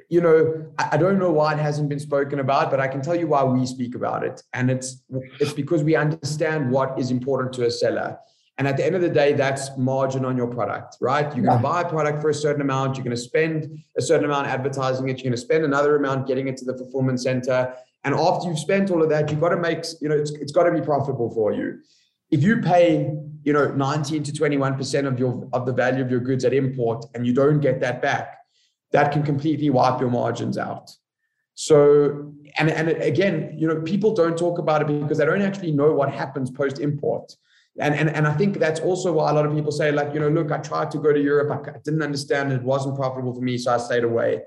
you 0.10 0.22
know 0.22 0.72
I 0.78 0.98
don't 0.98 1.20
know 1.20 1.32
why 1.32 1.54
it 1.54 1.60
hasn't 1.60 1.90
been 1.90 2.00
spoken 2.00 2.40
about, 2.40 2.70
but 2.72 2.80
I 2.80 2.88
can 2.88 3.02
tell 3.02 3.16
you 3.16 3.28
why 3.28 3.44
we 3.44 3.66
speak 3.66 3.96
about 3.96 4.24
it, 4.24 4.42
and 4.54 4.70
it's 4.70 5.04
it's 5.40 5.54
because 5.54 5.84
we 5.84 5.96
understand 5.96 6.72
what 6.72 7.00
is 7.00 7.12
important 7.12 7.54
to 7.54 7.66
a 7.66 7.72
seller. 7.72 8.18
And 8.58 8.70
at 8.70 8.78
the 8.78 8.86
end 8.86 8.96
of 8.96 9.02
the 9.02 9.10
day, 9.10 9.34
that's 9.34 9.76
margin 9.78 10.24
on 10.24 10.38
your 10.38 10.48
product, 10.48 10.96
right? 11.02 11.26
You're 11.36 11.46
going 11.46 11.58
to 11.58 11.62
buy 11.62 11.82
a 11.82 11.90
product 11.90 12.22
for 12.22 12.30
a 12.30 12.34
certain 12.34 12.62
amount. 12.62 12.96
You're 12.96 13.04
going 13.04 13.16
to 13.16 13.22
spend 13.22 13.84
a 13.98 14.02
certain 14.02 14.24
amount 14.24 14.48
advertising 14.48 15.10
it. 15.10 15.18
You're 15.18 15.24
going 15.24 15.32
to 15.34 15.38
spend 15.38 15.66
another 15.66 15.98
amount 15.98 16.26
getting 16.26 16.48
it 16.48 16.56
to 16.58 16.66
the 16.66 16.78
fulfillment 16.78 17.20
center. 17.20 17.76
And 18.06 18.16
after 18.16 18.48
you've 18.48 18.60
spent 18.60 18.92
all 18.92 19.04
of 19.04 19.10
that, 19.10 19.30
you've 19.30 19.42
got 19.42 19.50
to 19.50 19.58
make, 19.58 19.84
you 20.00 20.08
know, 20.08 20.16
it's, 20.16 20.32
it's 20.32 20.54
got 20.54 20.64
to 20.64 20.72
be 20.72 20.80
profitable 20.80 21.30
for 21.32 21.52
you. 21.52 21.80
If 22.32 22.44
you 22.44 22.62
pay, 22.62 23.14
you 23.44 23.54
know, 23.54 23.72
19 23.72 24.24
to 24.24 24.32
21% 24.32 25.08
of 25.08 25.20
your 25.20 25.48
of 25.54 25.66
the 25.66 25.74
value 25.74 26.04
of 26.04 26.10
your 26.10 26.20
goods 26.20 26.44
at 26.46 26.54
import 26.54 27.06
and 27.14 27.26
you 27.26 27.34
don't 27.34 27.60
get 27.60 27.80
that 27.82 28.02
back, 28.02 28.38
that 28.92 29.12
can 29.12 29.24
completely 29.24 29.70
wipe 29.70 30.00
your 30.00 30.10
margins 30.10 30.58
out. 30.58 30.92
So, 31.54 32.34
and, 32.58 32.70
and 32.70 32.90
again, 32.90 33.56
you 33.58 33.68
know, 33.68 33.82
people 33.82 34.14
don't 34.14 34.38
talk 34.38 34.60
about 34.60 34.82
it 34.82 34.88
because 34.88 35.20
they 35.20 35.26
don't 35.26 35.42
actually 35.42 35.72
know 35.72 35.94
what 35.94 36.12
happens 36.12 36.52
post 36.52 36.80
import 36.80 37.34
and, 37.80 37.94
and 37.94 38.10
and 38.10 38.28
I 38.28 38.34
think 38.34 38.58
that's 38.58 38.80
also 38.80 39.12
why 39.12 39.30
a 39.30 39.34
lot 39.34 39.46
of 39.46 39.54
people 39.54 39.72
say 39.72 39.92
like 39.92 40.14
you 40.14 40.20
know 40.20 40.30
look 40.30 40.52
I 40.52 40.60
tried 40.60 40.92
to 40.92 40.98
go 40.98 41.12
to 41.12 41.22
Europe. 41.22 41.68
I 41.68 41.78
didn't 41.84 42.02
understand 42.02 42.54
it. 42.54 42.62
Wasn't 42.62 42.96
profitable 42.96 43.34
for 43.34 43.42
me 43.42 43.58
so 43.58 43.74
I 43.74 43.78
stayed 43.78 44.04
away. 44.04 44.44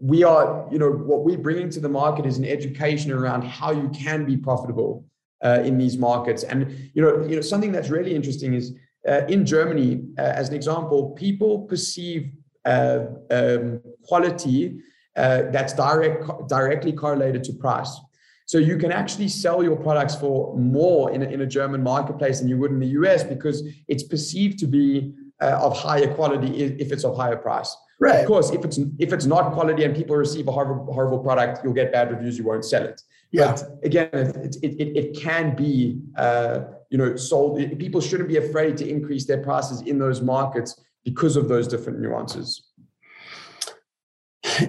We 0.00 0.22
are 0.22 0.68
you 0.70 0.78
know 0.78 0.90
what 0.90 1.24
we're 1.24 1.38
bringing 1.38 1.68
to 1.70 1.80
the 1.80 1.88
market 1.88 2.26
is 2.26 2.38
an 2.38 2.44
education 2.44 3.10
around 3.10 3.42
how 3.42 3.72
you 3.72 3.88
can 3.88 4.24
be 4.24 4.36
profitable 4.36 5.04
uh, 5.44 5.60
in 5.64 5.78
these 5.78 5.96
markets 5.96 6.42
and 6.42 6.90
you 6.94 7.02
know 7.02 7.22
you 7.26 7.36
know 7.36 7.42
something 7.42 7.72
that's 7.72 7.90
really 7.90 8.14
interesting 8.14 8.54
is 8.54 8.72
uh, 9.08 9.22
in 9.28 9.44
Germany 9.44 10.02
uh, 10.18 10.22
as 10.22 10.48
an 10.48 10.54
example 10.54 11.10
people 11.10 11.60
perceive 11.62 12.32
uh, 12.64 13.00
um, 13.30 13.80
quality 14.02 14.78
uh, 15.16 15.42
that's 15.52 15.74
direct 15.74 16.24
directly 16.48 16.92
correlated 16.92 17.44
to 17.44 17.52
price 17.52 18.00
so 18.46 18.58
you 18.58 18.76
can 18.76 18.92
actually 18.92 19.28
sell 19.28 19.62
your 19.62 19.76
products 19.76 20.14
for 20.14 20.56
more 20.56 21.10
in 21.12 21.22
a, 21.22 21.26
in 21.26 21.40
a 21.40 21.46
German 21.46 21.82
marketplace 21.82 22.40
than 22.40 22.48
you 22.48 22.58
would 22.58 22.70
in 22.70 22.78
the 22.78 22.94
US 23.00 23.22
because 23.22 23.62
it's 23.88 24.02
perceived 24.02 24.58
to 24.58 24.66
be 24.66 25.14
uh, 25.42 25.58
of 25.60 25.76
higher 25.76 26.12
quality 26.14 26.62
if 26.62 26.92
it's 26.92 27.04
of 27.04 27.16
higher 27.16 27.36
price. 27.36 27.74
Right. 28.00 28.20
Of 28.20 28.26
course, 28.26 28.50
if 28.50 28.64
it's 28.64 28.78
if 28.98 29.12
it's 29.12 29.24
not 29.24 29.52
quality 29.52 29.84
and 29.84 29.94
people 29.94 30.16
receive 30.16 30.48
a 30.48 30.52
horrible, 30.52 30.92
horrible 30.92 31.20
product, 31.20 31.62
you'll 31.62 31.74
get 31.74 31.92
bad 31.92 32.10
reviews. 32.10 32.36
You 32.36 32.44
won't 32.44 32.64
sell 32.64 32.84
it. 32.84 33.00
Yeah. 33.30 33.52
But 33.52 33.78
again, 33.84 34.08
it 34.12 34.56
it, 34.62 34.80
it, 34.80 34.96
it 34.96 35.20
can 35.20 35.54
be 35.54 36.00
uh, 36.16 36.60
you 36.90 36.98
know 36.98 37.16
sold. 37.16 37.58
People 37.78 38.00
shouldn't 38.00 38.28
be 38.28 38.36
afraid 38.36 38.76
to 38.78 38.88
increase 38.88 39.26
their 39.26 39.42
prices 39.42 39.82
in 39.82 39.98
those 39.98 40.20
markets 40.20 40.80
because 41.04 41.36
of 41.36 41.48
those 41.48 41.68
different 41.68 42.00
nuances. 42.00 42.64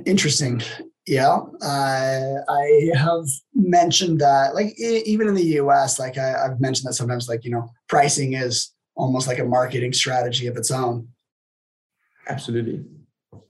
Interesting. 0.05 0.61
Yeah, 1.07 1.37
uh, 1.61 2.33
I 2.49 2.89
have 2.95 3.25
mentioned 3.53 4.19
that, 4.21 4.55
like 4.55 4.73
even 4.79 5.27
in 5.27 5.35
the 5.35 5.45
U.S., 5.61 5.99
like 5.99 6.17
I, 6.17 6.29
have 6.29 6.59
mentioned 6.59 6.89
that 6.89 6.95
sometimes, 6.95 7.29
like 7.29 7.43
you 7.43 7.51
know, 7.51 7.69
pricing 7.87 8.33
is 8.33 8.71
almost 8.95 9.27
like 9.27 9.37
a 9.37 9.45
marketing 9.45 9.93
strategy 9.93 10.47
of 10.47 10.57
its 10.57 10.71
own. 10.71 11.09
Absolutely. 12.27 12.83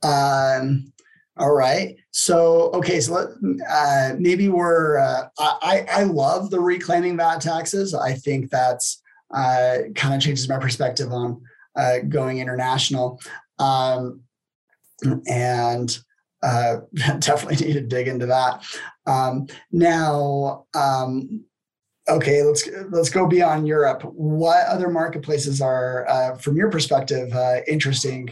Um, 0.04 0.92
all 1.38 1.54
right. 1.54 1.98
So 2.12 2.70
okay, 2.74 3.02
so 3.02 3.14
let, 3.14 3.28
uh, 3.70 4.16
maybe 4.18 4.48
we're. 4.48 4.98
Uh, 5.00 5.28
I 5.38 5.86
I 5.92 6.04
love 6.04 6.50
the 6.50 6.60
reclaiming 6.60 7.18
VAT 7.18 7.42
taxes. 7.42 7.94
I 7.94 8.14
think 8.14 8.50
that's 8.50 9.02
uh, 9.34 9.78
kind 9.96 10.14
of 10.14 10.22
changes 10.22 10.48
my 10.48 10.58
perspective 10.58 11.12
on 11.12 11.42
uh, 11.76 12.00
going 12.08 12.40
international. 12.40 13.20
Um, 13.60 14.22
and 15.28 15.98
uh, 16.44 16.78
definitely 17.20 17.66
need 17.66 17.74
to 17.74 17.82
dig 17.82 18.08
into 18.08 18.28
that. 18.28 18.64
Um, 19.06 19.48
now, 19.72 20.66
um, 20.74 21.44
okay, 22.08 22.44
let's 22.44 22.68
let's 22.92 23.10
go 23.10 23.28
beyond 23.28 23.68
Europe. 23.68 24.04
What 24.04 24.66
other 24.68 24.90
marketplaces 24.90 25.62
are, 25.62 26.08
uh, 26.08 26.36
from 26.36 26.56
your 26.56 26.70
perspective, 26.70 27.34
uh, 27.34 27.62
interesting? 27.68 28.30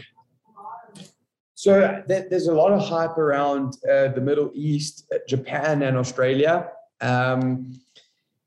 So 1.64 2.02
there's 2.06 2.46
a 2.46 2.52
lot 2.52 2.72
of 2.72 2.86
hype 2.86 3.16
around 3.16 3.78
uh, 3.90 4.08
the 4.08 4.20
Middle 4.20 4.50
East, 4.52 5.06
uh, 5.10 5.16
Japan, 5.26 5.80
and 5.80 5.96
Australia. 5.96 6.68
Um, 7.00 7.80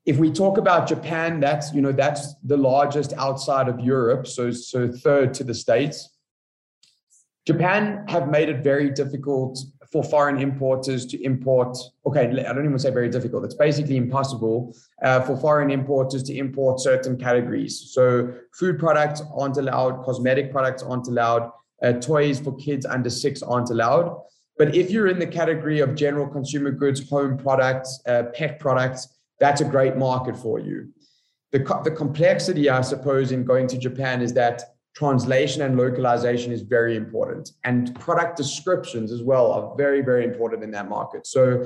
if 0.06 0.18
we 0.18 0.30
talk 0.30 0.56
about 0.56 0.86
Japan, 0.86 1.40
that's 1.40 1.74
you 1.74 1.82
know 1.82 1.90
that's 1.90 2.36
the 2.44 2.56
largest 2.56 3.12
outside 3.14 3.66
of 3.66 3.80
Europe, 3.80 4.28
so 4.28 4.52
so 4.52 4.86
third 4.92 5.34
to 5.34 5.42
the 5.42 5.52
states. 5.52 5.96
Japan 7.44 8.04
have 8.06 8.28
made 8.28 8.48
it 8.50 8.62
very 8.62 8.88
difficult 8.88 9.58
for 9.90 10.04
foreign 10.04 10.38
importers 10.38 11.04
to 11.06 11.20
import. 11.24 11.76
Okay, 12.06 12.24
I 12.48 12.52
don't 12.52 12.66
even 12.66 12.78
say 12.78 12.90
very 12.90 13.08
difficult. 13.08 13.44
It's 13.44 13.60
basically 13.66 13.96
impossible 13.96 14.76
uh, 15.02 15.22
for 15.22 15.36
foreign 15.36 15.72
importers 15.72 16.22
to 16.28 16.36
import 16.36 16.78
certain 16.78 17.18
categories. 17.18 17.90
So 17.96 18.32
food 18.52 18.78
products 18.78 19.22
aren't 19.36 19.56
allowed, 19.56 20.04
cosmetic 20.04 20.52
products 20.52 20.84
aren't 20.84 21.08
allowed, 21.08 21.50
uh, 21.82 21.92
toys 21.94 22.40
for 22.40 22.54
kids 22.56 22.86
under 22.86 23.10
six 23.10 23.42
aren't 23.42 23.70
allowed. 23.70 24.16
But 24.56 24.74
if 24.74 24.90
you're 24.90 25.06
in 25.06 25.18
the 25.18 25.26
category 25.26 25.80
of 25.80 25.94
general 25.94 26.26
consumer 26.26 26.72
goods, 26.72 27.08
home 27.08 27.38
products, 27.38 28.00
uh, 28.06 28.24
pet 28.34 28.58
products, 28.58 29.08
that's 29.38 29.60
a 29.60 29.64
great 29.64 29.96
market 29.96 30.36
for 30.36 30.58
you. 30.58 30.92
The, 31.52 31.60
co- 31.60 31.82
the 31.82 31.92
complexity, 31.92 32.68
I 32.68 32.80
suppose, 32.80 33.30
in 33.30 33.44
going 33.44 33.68
to 33.68 33.78
Japan 33.78 34.20
is 34.20 34.32
that 34.34 34.62
translation 34.98 35.62
and 35.62 35.76
localization 35.76 36.50
is 36.50 36.62
very 36.62 36.96
important 36.96 37.52
and 37.62 37.94
product 38.00 38.36
descriptions 38.36 39.12
as 39.12 39.22
well 39.22 39.52
are 39.52 39.76
very 39.76 40.00
very 40.00 40.24
important 40.24 40.64
in 40.64 40.72
that 40.72 40.88
market 40.88 41.24
so 41.24 41.64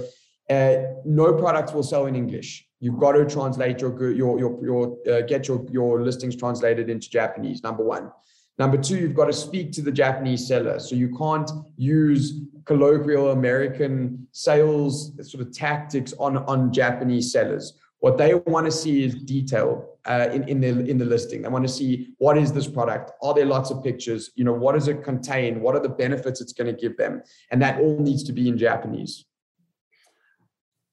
uh, 0.50 0.76
no 1.06 1.32
products 1.32 1.72
will 1.72 1.82
sell 1.82 2.04
in 2.04 2.14
english 2.14 2.66
you've 2.80 2.98
got 2.98 3.12
to 3.12 3.24
translate 3.24 3.80
your 3.80 3.92
your 4.12 4.38
your, 4.38 4.52
your 4.62 4.82
uh, 5.10 5.22
get 5.22 5.48
your 5.48 5.64
your 5.70 6.02
listings 6.02 6.36
translated 6.36 6.90
into 6.90 7.08
japanese 7.08 7.62
number 7.62 7.82
one 7.82 8.10
number 8.58 8.76
two 8.76 8.96
you've 8.96 9.14
got 9.14 9.26
to 9.26 9.32
speak 9.32 9.72
to 9.72 9.82
the 9.82 9.92
japanese 9.92 10.46
seller 10.46 10.78
so 10.78 10.94
you 10.94 11.14
can't 11.16 11.50
use 11.76 12.40
colloquial 12.64 13.30
american 13.30 14.26
sales 14.32 15.12
sort 15.28 15.46
of 15.46 15.52
tactics 15.52 16.12
on 16.18 16.36
on 16.38 16.72
japanese 16.72 17.32
sellers 17.32 17.74
what 18.02 18.18
they 18.18 18.34
want 18.34 18.66
to 18.66 18.72
see 18.72 19.04
is 19.04 19.14
detail 19.14 19.92
uh, 20.06 20.28
in, 20.32 20.48
in, 20.48 20.60
the, 20.60 20.84
in 20.90 20.98
the 20.98 21.04
listing. 21.04 21.42
They 21.42 21.48
want 21.48 21.64
to 21.64 21.72
see 21.72 22.14
what 22.18 22.36
is 22.36 22.52
this 22.52 22.66
product? 22.66 23.12
Are 23.22 23.32
there 23.32 23.46
lots 23.46 23.70
of 23.70 23.80
pictures? 23.84 24.32
You 24.34 24.42
know, 24.42 24.52
what 24.52 24.72
does 24.72 24.88
it 24.88 25.04
contain? 25.04 25.60
What 25.60 25.76
are 25.76 25.80
the 25.80 25.88
benefits 25.88 26.40
it's 26.40 26.52
going 26.52 26.74
to 26.74 26.80
give 26.80 26.96
them? 26.96 27.22
And 27.52 27.62
that 27.62 27.80
all 27.80 28.00
needs 28.00 28.24
to 28.24 28.32
be 28.32 28.48
in 28.48 28.58
Japanese. 28.58 29.24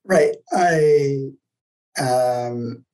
Right. 0.05 0.35
I, 0.53 1.29
um, 1.99 2.85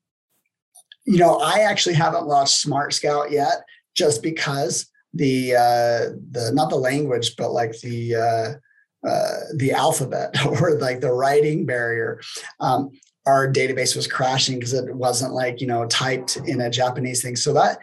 you 1.05 1.17
know, 1.17 1.41
I 1.43 1.59
actually 1.69 1.95
haven't 1.95 2.25
launched 2.25 2.59
Smart 2.59 2.93
Scout 2.93 3.31
yet, 3.31 3.65
just 3.95 4.21
because 4.21 4.87
the 5.13 5.55
uh, 5.55 6.15
the 6.31 6.51
not 6.53 6.69
the 6.69 6.75
language, 6.75 7.35
but 7.37 7.51
like 7.51 7.79
the 7.79 8.15
uh, 8.15 9.07
uh, 9.07 9.39
the 9.55 9.71
alphabet 9.71 10.35
or 10.61 10.77
like 10.79 10.99
the 10.99 11.11
writing 11.11 11.65
barrier. 11.65 12.19
Um, 12.59 12.91
our 13.25 13.51
database 13.51 13.95
was 13.95 14.07
crashing 14.07 14.59
because 14.59 14.73
it 14.73 14.95
wasn't 14.95 15.33
like 15.33 15.61
you 15.61 15.67
know 15.67 15.85
typed 15.87 16.37
in 16.37 16.61
a 16.61 16.69
japanese 16.69 17.23
thing 17.23 17.35
so 17.35 17.53
that 17.53 17.79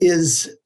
is 0.00 0.56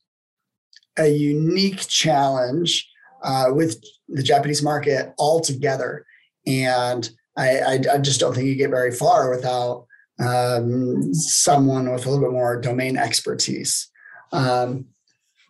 a 0.98 1.08
unique 1.08 1.80
challenge 1.88 2.88
uh, 3.22 3.46
with 3.50 3.82
the 4.08 4.22
japanese 4.22 4.62
market 4.62 5.12
altogether 5.18 6.06
and 6.46 7.10
I, 7.36 7.58
I, 7.58 7.72
I, 7.94 7.98
just 7.98 8.20
don't 8.20 8.34
think 8.34 8.46
you 8.46 8.54
get 8.54 8.70
very 8.70 8.90
far 8.90 9.30
without 9.30 9.86
um, 10.18 11.14
someone 11.14 11.90
with 11.90 12.06
a 12.06 12.10
little 12.10 12.24
bit 12.24 12.32
more 12.32 12.60
domain 12.60 12.96
expertise 12.96 13.90
um, 14.32 14.86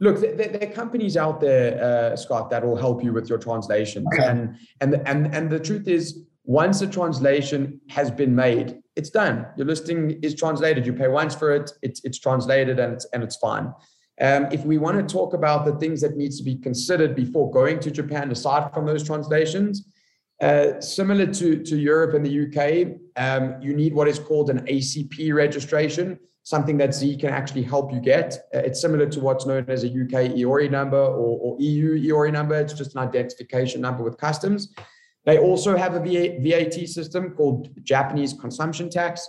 Look, 0.02 0.18
there, 0.20 0.34
there, 0.34 0.62
are 0.62 0.72
companies 0.72 1.18
out 1.18 1.42
there, 1.42 2.12
uh, 2.12 2.16
Scott, 2.16 2.48
that 2.50 2.64
will 2.64 2.76
help 2.76 3.04
you 3.04 3.12
with 3.12 3.28
your 3.28 3.36
translation. 3.36 4.06
Okay. 4.14 4.26
And 4.26 4.56
and 4.80 4.94
and 5.06 5.34
and 5.34 5.50
the 5.50 5.60
truth 5.60 5.86
is, 5.88 6.24
once 6.44 6.80
a 6.80 6.86
translation 6.86 7.80
has 7.90 8.10
been 8.10 8.34
made, 8.34 8.80
it's 8.96 9.10
done. 9.10 9.46
Your 9.58 9.66
listing 9.66 10.18
is 10.22 10.34
translated. 10.34 10.86
You 10.86 10.94
pay 10.94 11.08
once 11.08 11.34
for 11.34 11.54
it. 11.54 11.70
It's 11.82 12.02
it's 12.02 12.18
translated 12.18 12.78
and 12.78 12.94
it's 12.94 13.04
and 13.12 13.22
it's 13.22 13.36
fine. 13.36 13.74
Um, 14.22 14.48
if 14.50 14.64
we 14.64 14.78
want 14.78 14.96
to 14.96 15.12
talk 15.12 15.34
about 15.34 15.64
the 15.64 15.76
things 15.76 16.00
that 16.00 16.16
needs 16.16 16.38
to 16.38 16.44
be 16.44 16.56
considered 16.56 17.14
before 17.14 17.50
going 17.50 17.78
to 17.80 17.90
Japan, 17.90 18.30
aside 18.30 18.72
from 18.72 18.86
those 18.86 19.02
translations, 19.02 19.86
uh, 20.42 20.80
similar 20.80 21.26
to, 21.26 21.62
to 21.62 21.78
Europe 21.78 22.14
and 22.14 22.24
the 22.24 22.46
UK, 22.46 22.98
um, 23.16 23.60
you 23.62 23.74
need 23.74 23.94
what 23.94 24.08
is 24.08 24.18
called 24.18 24.50
an 24.50 24.60
ACP 24.66 25.32
registration, 25.34 26.18
something 26.50 26.76
that 26.76 26.92
Zee 26.92 27.16
can 27.16 27.30
actually 27.30 27.62
help 27.62 27.92
you 27.92 28.00
get. 28.00 28.34
Uh, 28.52 28.58
it's 28.58 28.80
similar 28.80 29.06
to 29.06 29.20
what's 29.20 29.46
known 29.46 29.64
as 29.68 29.84
a 29.84 29.86
UK 29.86 30.34
EORI 30.40 30.68
number 30.68 30.98
or, 30.98 31.32
or 31.44 31.56
EU 31.60 31.96
EORI 32.08 32.32
number. 32.32 32.56
It's 32.56 32.72
just 32.72 32.96
an 32.96 33.02
identification 33.08 33.80
number 33.80 34.02
with 34.02 34.18
customs. 34.18 34.74
They 35.26 35.38
also 35.38 35.76
have 35.76 35.94
a 35.94 36.00
VAT 36.00 36.88
system 36.88 37.30
called 37.36 37.68
Japanese 37.84 38.32
consumption 38.32 38.90
tax, 38.90 39.28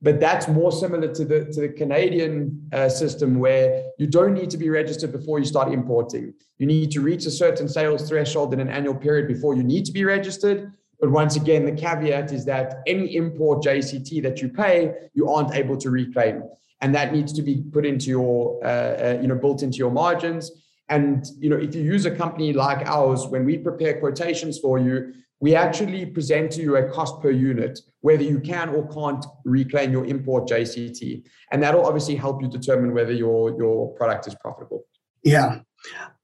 but 0.00 0.18
that's 0.18 0.48
more 0.48 0.72
similar 0.72 1.12
to 1.12 1.24
the, 1.26 1.44
to 1.52 1.60
the 1.60 1.68
Canadian 1.68 2.66
uh, 2.72 2.88
system 2.88 3.38
where 3.38 3.84
you 3.98 4.06
don't 4.06 4.32
need 4.32 4.48
to 4.48 4.56
be 4.56 4.70
registered 4.70 5.12
before 5.12 5.38
you 5.38 5.44
start 5.44 5.70
importing. 5.70 6.32
You 6.56 6.66
need 6.66 6.90
to 6.92 7.02
reach 7.02 7.26
a 7.26 7.30
certain 7.30 7.68
sales 7.68 8.08
threshold 8.08 8.54
in 8.54 8.60
an 8.60 8.68
annual 8.68 8.94
period 8.94 9.28
before 9.28 9.54
you 9.54 9.62
need 9.62 9.84
to 9.84 9.92
be 9.92 10.04
registered. 10.06 10.72
But 11.00 11.10
once 11.10 11.36
again, 11.36 11.66
the 11.66 11.72
caveat 11.72 12.32
is 12.32 12.46
that 12.46 12.76
any 12.86 13.14
import 13.16 13.62
JCT 13.62 14.22
that 14.22 14.40
you 14.40 14.48
pay, 14.48 14.94
you 15.12 15.28
aren't 15.28 15.54
able 15.54 15.76
to 15.76 15.90
reclaim. 15.90 16.44
And 16.82 16.94
that 16.94 17.12
needs 17.12 17.32
to 17.34 17.42
be 17.42 17.62
put 17.72 17.86
into 17.86 18.06
your, 18.10 18.58
uh, 18.64 18.68
uh, 18.68 19.18
you 19.22 19.28
know, 19.28 19.36
built 19.36 19.62
into 19.62 19.78
your 19.78 19.90
margins. 19.90 20.50
And 20.88 21.24
you 21.38 21.48
know, 21.48 21.56
if 21.56 21.74
you 21.74 21.82
use 21.82 22.04
a 22.04 22.10
company 22.10 22.52
like 22.52 22.86
ours, 22.86 23.26
when 23.26 23.46
we 23.46 23.56
prepare 23.56 23.98
quotations 23.98 24.58
for 24.58 24.78
you, 24.78 25.14
we 25.40 25.56
actually 25.56 26.06
present 26.06 26.52
to 26.52 26.62
you 26.62 26.76
a 26.76 26.88
cost 26.90 27.20
per 27.20 27.30
unit, 27.30 27.80
whether 28.00 28.22
you 28.22 28.38
can 28.38 28.68
or 28.68 28.86
can't 28.88 29.24
reclaim 29.44 29.90
your 29.90 30.04
import 30.04 30.48
JCT. 30.48 31.24
And 31.50 31.62
that'll 31.62 31.86
obviously 31.86 32.14
help 32.14 32.42
you 32.42 32.48
determine 32.48 32.94
whether 32.94 33.12
your, 33.12 33.56
your 33.58 33.92
product 33.94 34.28
is 34.28 34.36
profitable. 34.36 34.84
Yeah. 35.24 35.60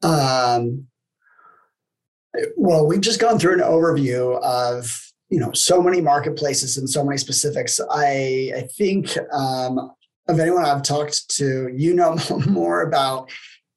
Um, 0.03 0.87
well, 2.57 2.87
we've 2.87 3.01
just 3.01 3.21
gone 3.21 3.38
through 3.38 3.55
an 3.55 3.61
overview 3.61 4.40
of 4.42 5.05
you 5.31 5.40
know 5.40 5.53
so 5.53 5.83
many 5.83 6.01
marketplaces 6.01 6.79
and 6.79 6.88
so 6.88 7.05
many 7.05 7.18
specifics. 7.18 7.81
I 7.90 8.53
I 8.57 8.68
think 8.77 9.16
um, 9.33 9.92
of 10.29 10.38
anyone 10.38 10.64
I've 10.64 10.83
talked 10.83 11.29
to, 11.37 11.69
you 11.75 11.95
know 11.95 12.19
more 12.47 12.83
about 12.83 13.31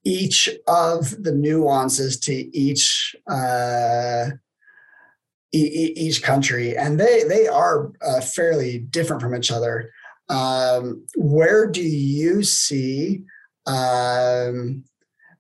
each 0.04 0.50
of 0.68 1.24
the 1.24 1.32
nuances 1.32 2.20
to 2.22 2.34
each 2.58 3.16
uh, 3.30 4.30
each 5.54 6.24
country, 6.24 6.78
and 6.78 7.00
they 7.00 7.24
they 7.24 7.48
are 7.48 7.92
uh, 8.06 8.22
fairly 8.22 8.80
different 8.80 9.22
from 9.22 9.36
each 9.36 9.52
other. 9.52 9.92
Um, 10.30 11.06
where 11.16 11.68
do 11.68 11.82
you 11.82 12.44
see 12.44 13.24
um, 13.66 14.84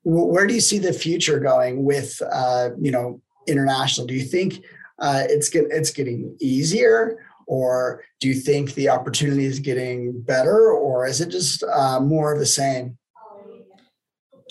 where 0.03 0.47
do 0.47 0.53
you 0.53 0.61
see 0.61 0.79
the 0.79 0.93
future 0.93 1.39
going 1.39 1.83
with 1.83 2.21
uh, 2.31 2.69
you 2.79 2.91
know 2.91 3.21
international? 3.47 4.07
Do 4.07 4.13
you 4.13 4.25
think 4.25 4.63
uh, 4.99 5.23
it's 5.29 5.49
get, 5.49 5.65
it's 5.69 5.91
getting 5.91 6.35
easier, 6.39 7.25
or 7.51 8.01
do 8.21 8.29
you 8.29 8.33
think 8.33 8.73
the 8.75 8.87
opportunity 8.87 9.43
is 9.43 9.59
getting 9.59 10.21
better, 10.21 10.71
or 10.71 11.05
is 11.05 11.19
it 11.19 11.27
just 11.27 11.63
uh, 11.63 11.99
more 11.99 12.31
of 12.31 12.39
the 12.39 12.45
same? 12.45 12.97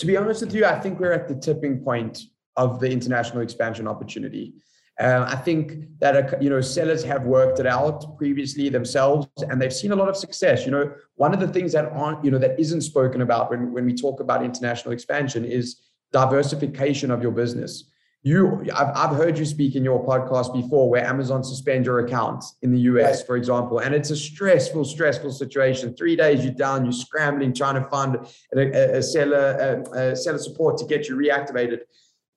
To 0.01 0.07
be 0.07 0.19
honest 0.19 0.43
with 0.43 0.55
you, 0.55 0.67
I 0.67 0.79
think 0.79 1.01
we're 1.01 1.15
at 1.15 1.27
the 1.27 1.35
tipping 1.35 1.83
point 1.83 2.21
of 2.57 2.79
the 2.79 2.91
international 2.91 3.41
expansion 3.41 3.89
opportunity. 3.89 4.53
Uh, 5.01 5.25
I 5.27 5.37
think 5.37 5.85
that 6.01 6.15
uh, 6.15 6.37
you 6.43 6.51
know 6.51 6.61
sellers 6.61 7.03
have 7.05 7.23
worked 7.23 7.59
it 7.59 7.67
out 7.67 8.19
previously 8.19 8.69
themselves, 8.69 9.27
and 9.49 9.59
they've 9.59 9.73
seen 9.73 9.93
a 9.93 9.97
lot 9.97 10.11
of 10.11 10.17
success. 10.17 10.67
You 10.67 10.73
know, 10.73 10.93
one 11.15 11.33
of 11.33 11.41
the 11.41 11.49
things 11.49 11.73
that 11.73 11.87
aren't 11.87 12.23
you 12.23 12.31
know 12.31 12.39
that 12.39 12.61
isn't 12.61 12.83
spoken 12.83 13.23
about 13.23 13.49
when 13.49 13.73
when 13.73 13.87
we 13.87 13.95
talk 13.95 14.21
about 14.21 14.45
international 14.45 14.93
expansion 14.93 15.47
is 15.47 15.81
diversification 16.13 17.11
of 17.11 17.23
your 17.23 17.33
business. 17.33 17.90
You, 18.23 18.67
I've, 18.75 18.95
I've 18.95 19.17
heard 19.17 19.39
you 19.39 19.47
speak 19.47 19.77
in 19.77 19.85
your 19.85 20.05
podcast 20.05 20.53
before 20.53 20.91
where 20.91 21.05
Amazon 21.05 21.43
suspend 21.43 21.87
your 21.87 22.01
account 22.01 22.45
in 22.61 22.71
the 22.71 22.81
US, 22.81 23.19
right. 23.19 23.27
for 23.27 23.37
example, 23.37 23.79
and 23.79 23.95
it's 23.95 24.11
a 24.11 24.17
stressful, 24.17 24.85
stressful 24.85 25.33
situation. 25.33 25.95
Three 25.95 26.17
days 26.17 26.45
you're 26.45 26.53
down, 26.53 26.85
you're 26.85 26.93
scrambling, 26.93 27.55
trying 27.55 27.83
to 27.83 27.89
find 27.89 28.19
a, 28.55 28.97
a 28.99 29.03
seller, 29.03 29.85
a, 29.95 29.99
a 30.11 30.17
seller 30.17 30.39
support 30.39 30.77
to 30.79 30.85
get 30.85 31.09
you 31.09 31.17
reactivated 31.17 31.81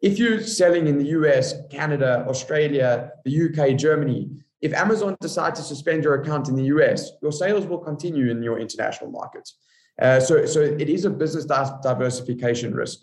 if 0.04 0.20
you're 0.20 0.42
selling 0.42 0.88
in 0.88 0.98
the 1.00 1.08
US, 1.20 1.54
Canada, 1.72 2.26
Australia, 2.28 3.12
the 3.24 3.34
UK, 3.46 3.78
Germany, 3.78 4.30
if 4.62 4.74
Amazon 4.74 5.16
decides 5.22 5.62
to 5.62 5.66
suspend 5.66 6.04
your 6.04 6.16
account 6.16 6.50
in 6.50 6.56
the 6.56 6.66
US, 6.76 7.12
your 7.22 7.32
sales 7.32 7.66
will 7.66 7.78
continue 7.78 8.30
in 8.30 8.44
your 8.44 8.60
international 8.60 9.10
markets. 9.10 9.56
Uh, 10.02 10.20
so, 10.20 10.46
so 10.46 10.60
it 10.60 10.90
is 10.90 11.06
a 11.06 11.10
business 11.10 11.46
diversification 11.46 12.76
risk. 12.76 13.00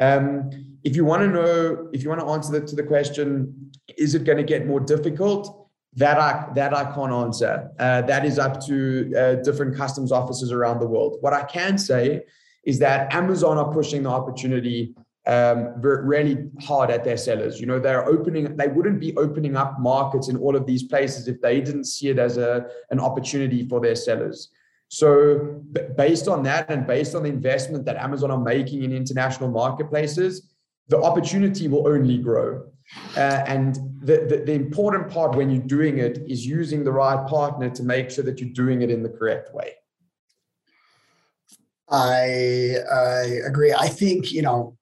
Um, 0.00 0.50
if 0.84 0.94
you 0.96 1.04
want 1.04 1.22
to 1.22 1.28
know, 1.28 1.88
if 1.92 2.02
you 2.02 2.08
want 2.08 2.20
to 2.20 2.26
answer 2.26 2.60
to 2.60 2.76
the 2.76 2.82
question, 2.82 3.70
is 3.96 4.14
it 4.14 4.24
going 4.24 4.38
to 4.38 4.44
get 4.44 4.66
more 4.66 4.80
difficult? 4.80 5.68
that 5.98 6.18
I 6.18 6.48
that 6.54 6.74
I 6.74 6.84
can't 6.92 7.12
answer. 7.12 7.70
Uh, 7.78 8.02
that 8.02 8.24
is 8.24 8.38
up 8.38 8.64
to 8.66 9.12
uh, 9.16 9.34
different 9.42 9.76
customs 9.76 10.12
offices 10.12 10.52
around 10.52 10.80
the 10.80 10.86
world. 10.86 11.16
What 11.20 11.32
I 11.32 11.42
can 11.44 11.76
say 11.76 12.22
is 12.64 12.78
that 12.78 13.12
Amazon 13.14 13.58
are 13.58 13.72
pushing 13.72 14.02
the 14.04 14.10
opportunity 14.10 14.94
um, 15.26 15.74
really 15.80 16.48
hard 16.60 16.90
at 16.90 17.04
their 17.04 17.16
sellers. 17.16 17.60
You 17.60 17.66
know, 17.66 17.78
they're 17.78 18.06
opening. 18.06 18.56
They 18.56 18.68
wouldn't 18.68 19.00
be 19.00 19.16
opening 19.16 19.56
up 19.56 19.78
markets 19.80 20.28
in 20.28 20.36
all 20.36 20.54
of 20.54 20.66
these 20.66 20.84
places 20.84 21.26
if 21.26 21.40
they 21.40 21.60
didn't 21.60 21.84
see 21.84 22.08
it 22.08 22.18
as 22.18 22.36
a 22.36 22.66
an 22.90 23.00
opportunity 23.00 23.68
for 23.68 23.80
their 23.80 23.96
sellers. 23.96 24.50
So, 24.88 25.62
based 25.96 26.28
on 26.28 26.42
that, 26.44 26.70
and 26.70 26.86
based 26.86 27.14
on 27.14 27.22
the 27.22 27.28
investment 27.28 27.84
that 27.84 27.96
Amazon 27.96 28.30
are 28.30 28.40
making 28.40 28.84
in 28.84 28.92
international 28.92 29.50
marketplaces, 29.50 30.54
the 30.88 31.00
opportunity 31.00 31.68
will 31.68 31.86
only 31.86 32.18
grow. 32.18 32.64
Uh, 33.16 33.44
and 33.46 33.74
the, 34.00 34.26
the, 34.26 34.42
the, 34.46 34.52
important 34.52 35.10
part 35.10 35.36
when 35.36 35.50
you're 35.50 35.62
doing 35.62 35.98
it 35.98 36.22
is 36.26 36.46
using 36.46 36.84
the 36.84 36.92
right 36.92 37.28
partner 37.28 37.68
to 37.68 37.82
make 37.82 38.10
sure 38.10 38.24
that 38.24 38.40
you're 38.40 38.48
doing 38.54 38.80
it 38.80 38.90
in 38.90 39.02
the 39.02 39.10
correct 39.10 39.54
way. 39.54 39.74
I, 41.90 42.76
I 42.90 43.40
agree. 43.46 43.74
I 43.74 43.88
think, 43.88 44.32
you 44.32 44.40
know, 44.40 44.78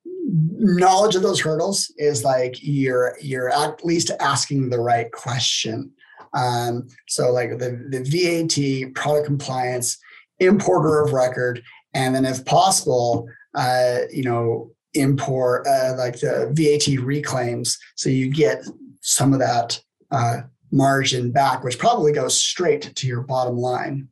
knowledge 0.59 1.17
of 1.17 1.23
those 1.23 1.41
hurdles 1.41 1.93
is 1.99 2.25
like 2.25 2.57
you're 2.61 3.17
you're 3.21 3.49
at 3.49 3.85
least 3.85 4.11
asking 4.21 4.71
the 4.71 4.81
right 4.81 5.11
question. 5.13 5.93
Um, 6.37 6.87
so 7.09 7.33
like 7.33 7.59
the, 7.59 7.83
the 7.91 8.03
VAT, 8.05 8.95
product 8.95 9.27
compliance, 9.27 9.99
importer 10.39 11.01
of 11.01 11.13
record, 11.13 11.63
and 11.95 12.15
then 12.15 12.25
if 12.25 12.45
possible, 12.45 13.27
uh, 13.55 14.01
you 14.13 14.23
know, 14.23 14.71
import 14.95 15.67
uh, 15.67 15.95
like 15.97 16.21
the 16.21 16.51
VAT 16.53 17.03
reclaims, 17.03 17.79
so 17.97 18.09
you 18.09 18.31
get 18.31 18.65
some 19.01 19.33
of 19.33 19.39
that 19.39 19.81
uh, 20.11 20.43
margin 20.71 21.33
back, 21.33 21.65
which 21.65 21.79
probably 21.79 22.13
goes 22.13 22.41
straight 22.41 22.95
to 22.97 23.07
your 23.07 23.23
bottom 23.23 23.57
line. 23.57 24.09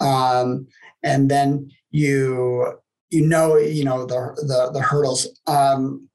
Um, 0.00 0.66
and 1.02 1.30
then 1.30 1.70
you 1.90 2.74
you 3.10 3.26
know 3.26 3.56
you 3.56 3.84
know 3.84 4.06
the 4.06 4.34
the, 4.46 4.70
the 4.72 4.80
hurdles. 4.80 5.28
Um, 5.46 6.08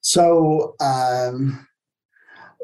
so 0.00 0.74
um, 0.80 1.66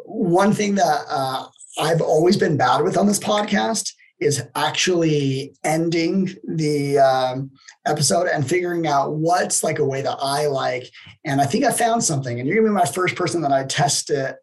one 0.05 0.53
thing 0.53 0.77
that 0.77 1.05
uh, 1.09 1.47
I've 1.79 2.01
always 2.01 2.37
been 2.37 2.57
bad 2.57 2.83
with 2.83 2.97
on 2.97 3.07
this 3.07 3.19
podcast 3.19 3.93
is 4.21 4.43
actually 4.55 5.55
ending 5.65 6.31
the 6.47 6.99
um, 6.99 7.51
episode 7.87 8.29
and 8.29 8.49
figuring 8.49 8.87
out 8.87 9.15
what's 9.15 9.65
like 9.65 9.79
a 9.79 9.85
way 9.85 10.03
that 10.03 10.17
I 10.21 10.47
like. 10.47 10.89
And 11.25 11.41
I 11.41 11.47
think 11.47 11.65
I 11.65 11.73
found 11.73 12.05
something, 12.05 12.39
and 12.39 12.49
you're 12.49 12.57
gonna 12.57 12.69
be 12.69 12.75
my 12.75 12.87
first 12.87 13.17
person 13.17 13.43
that 13.43 13.53
I 13.53 13.65
test 13.65 14.11
it 14.11 14.37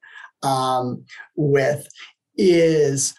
um, 0.44 1.06
with. 1.36 1.88
Is 2.38 3.14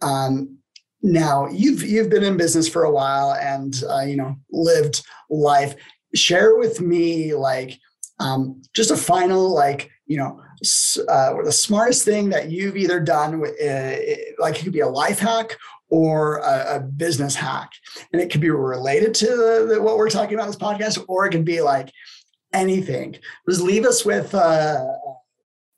um, 0.00 0.58
now 1.02 1.48
you've 1.48 1.82
you've 1.82 2.10
been 2.10 2.24
in 2.24 2.36
business 2.36 2.68
for 2.68 2.84
a 2.84 2.90
while 2.90 3.34
and 3.34 3.82
uh, 3.88 4.02
you 4.02 4.16
know 4.16 4.36
lived 4.50 5.02
life. 5.30 5.74
Share 6.14 6.56
with 6.56 6.80
me 6.80 7.34
like 7.34 7.78
um, 8.20 8.62
just 8.74 8.90
a 8.90 8.96
final 8.96 9.54
like 9.54 9.90
you 10.06 10.16
know 10.16 10.40
uh, 11.08 11.42
the 11.42 11.52
smartest 11.52 12.04
thing 12.04 12.30
that 12.30 12.50
you've 12.50 12.76
either 12.76 13.00
done 13.00 13.44
uh, 13.44 13.96
like 14.38 14.58
it 14.58 14.64
could 14.64 14.72
be 14.72 14.80
a 14.80 14.88
life 14.88 15.18
hack 15.18 15.56
or 15.88 16.38
a, 16.38 16.76
a, 16.76 16.80
business 16.80 17.34
hack. 17.34 17.70
And 18.12 18.20
it 18.20 18.30
could 18.30 18.40
be 18.40 18.50
related 18.50 19.14
to 19.14 19.26
the, 19.26 19.66
the, 19.74 19.82
what 19.82 19.96
we're 19.96 20.10
talking 20.10 20.34
about 20.34 20.46
this 20.46 20.56
podcast, 20.56 21.04
or 21.08 21.26
it 21.26 21.30
could 21.30 21.44
be 21.44 21.60
like 21.60 21.90
anything. 22.52 23.16
Just 23.48 23.60
leave 23.60 23.84
us 23.84 24.04
with, 24.04 24.34
uh, 24.34 24.84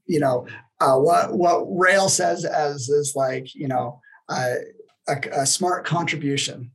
you 0.07 0.21
know, 0.21 0.47
uh, 0.81 0.97
what 0.97 1.33
what 1.35 1.65
Rael 1.69 2.09
says 2.09 2.45
as 2.45 2.89
is 2.89 3.15
like, 3.17 3.55
you 3.55 3.69
know, 3.69 4.01
uh, 4.29 4.55
a, 5.09 5.17
a, 5.33 5.47
smart 5.47 5.85
contribution. 5.85 6.71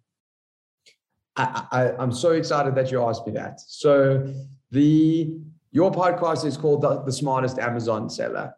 I, 1.36 1.66
I, 1.72 1.92
I'm 1.94 2.12
so 2.12 2.32
excited 2.32 2.76
that 2.76 2.92
you 2.92 3.02
asked 3.04 3.26
me 3.26 3.34
that. 3.34 3.60
So 3.62 4.34
the 4.72 5.34
your 5.72 5.92
podcast 5.92 6.46
is 6.46 6.58
called 6.58 6.82
the, 6.82 7.02
the 7.04 7.12
smartest 7.12 7.60
Amazon 7.60 8.10
seller. 8.10 8.54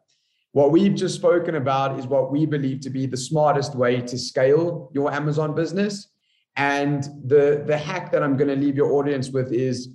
What 0.52 0.72
we've 0.72 0.94
just 0.94 1.16
spoken 1.16 1.56
about 1.56 1.98
is 2.00 2.06
what 2.08 2.32
we 2.32 2.46
believe 2.46 2.82
to 2.82 2.90
be 2.90 3.06
the 3.06 3.18
smartest 3.18 3.76
way 3.76 4.02
to 4.02 4.18
scale 4.18 4.92
your 4.94 5.12
Amazon 5.12 5.56
business. 5.56 6.10
And 6.56 7.04
the, 7.26 7.64
the 7.66 7.78
hack 7.78 8.12
that 8.12 8.22
I'm 8.22 8.38
going 8.38 8.50
to 8.50 8.56
leave 8.56 8.76
your 8.76 8.94
audience 8.94 9.30
with 9.30 9.52
is 9.52 9.90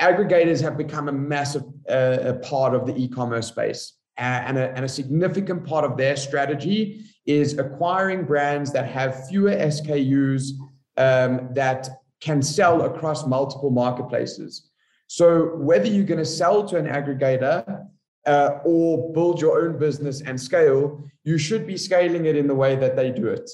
aggregators 0.00 0.60
have 0.62 0.76
become 0.76 1.08
a 1.08 1.12
massive 1.12 1.64
uh, 1.88 2.18
a 2.20 2.34
part 2.34 2.74
of 2.74 2.86
the 2.86 2.94
e-commerce 2.96 3.48
space. 3.48 3.94
and, 4.18 4.58
a, 4.58 4.70
and 4.76 4.84
a 4.84 4.88
significant 4.88 5.64
part 5.64 5.84
of 5.84 5.96
their 5.96 6.16
strategy 6.16 7.04
is 7.24 7.58
acquiring 7.58 8.24
brands 8.24 8.72
that 8.72 8.88
have 8.90 9.28
fewer 9.28 9.52
SKUs 9.52 10.50
um, 10.96 11.48
that 11.54 11.88
can 12.20 12.42
sell 12.42 12.82
across 12.82 13.26
multiple 13.26 13.70
marketplaces. 13.70 14.67
So 15.08 15.56
whether 15.56 15.86
you're 15.86 16.04
going 16.04 16.18
to 16.18 16.24
sell 16.24 16.66
to 16.68 16.76
an 16.76 16.86
aggregator 16.86 17.86
uh, 18.26 18.50
or 18.64 19.12
build 19.12 19.40
your 19.40 19.64
own 19.64 19.78
business 19.78 20.20
and 20.20 20.40
scale, 20.40 21.02
you 21.24 21.38
should 21.38 21.66
be 21.66 21.76
scaling 21.76 22.26
it 22.26 22.36
in 22.36 22.46
the 22.46 22.54
way 22.54 22.76
that 22.76 22.94
they 22.94 23.10
do 23.10 23.26
it. 23.26 23.50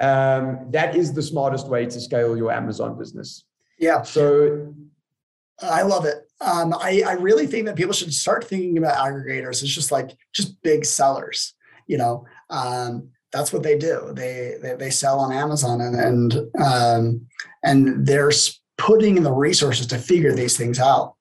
Um, 0.00 0.68
that 0.70 0.96
is 0.96 1.12
the 1.12 1.22
smartest 1.22 1.68
way 1.68 1.86
to 1.86 2.00
scale 2.00 2.36
your 2.36 2.52
Amazon 2.52 2.96
business. 2.96 3.44
Yeah. 3.78 4.02
So 4.02 4.74
I 5.60 5.82
love 5.82 6.04
it. 6.04 6.18
Um, 6.40 6.72
I, 6.74 7.02
I 7.06 7.12
really 7.14 7.46
think 7.46 7.66
that 7.66 7.76
people 7.76 7.92
should 7.92 8.14
start 8.14 8.44
thinking 8.44 8.78
about 8.78 8.96
aggregators 8.96 9.62
as 9.62 9.74
just 9.74 9.92
like 9.92 10.10
just 10.32 10.60
big 10.62 10.84
sellers. 10.84 11.54
You 11.88 11.98
know, 11.98 12.26
um, 12.48 13.08
that's 13.32 13.52
what 13.52 13.62
they 13.64 13.76
do. 13.76 14.12
They, 14.14 14.56
they 14.62 14.74
they 14.74 14.90
sell 14.90 15.18
on 15.18 15.32
Amazon 15.32 15.80
and 15.80 15.96
and 15.96 16.64
um, 16.64 17.26
and 17.64 18.06
they're 18.06 18.32
putting 18.78 19.16
in 19.16 19.22
the 19.22 19.32
resources 19.32 19.86
to 19.88 19.98
figure 19.98 20.34
these 20.34 20.56
things 20.56 20.78
out. 20.78 21.14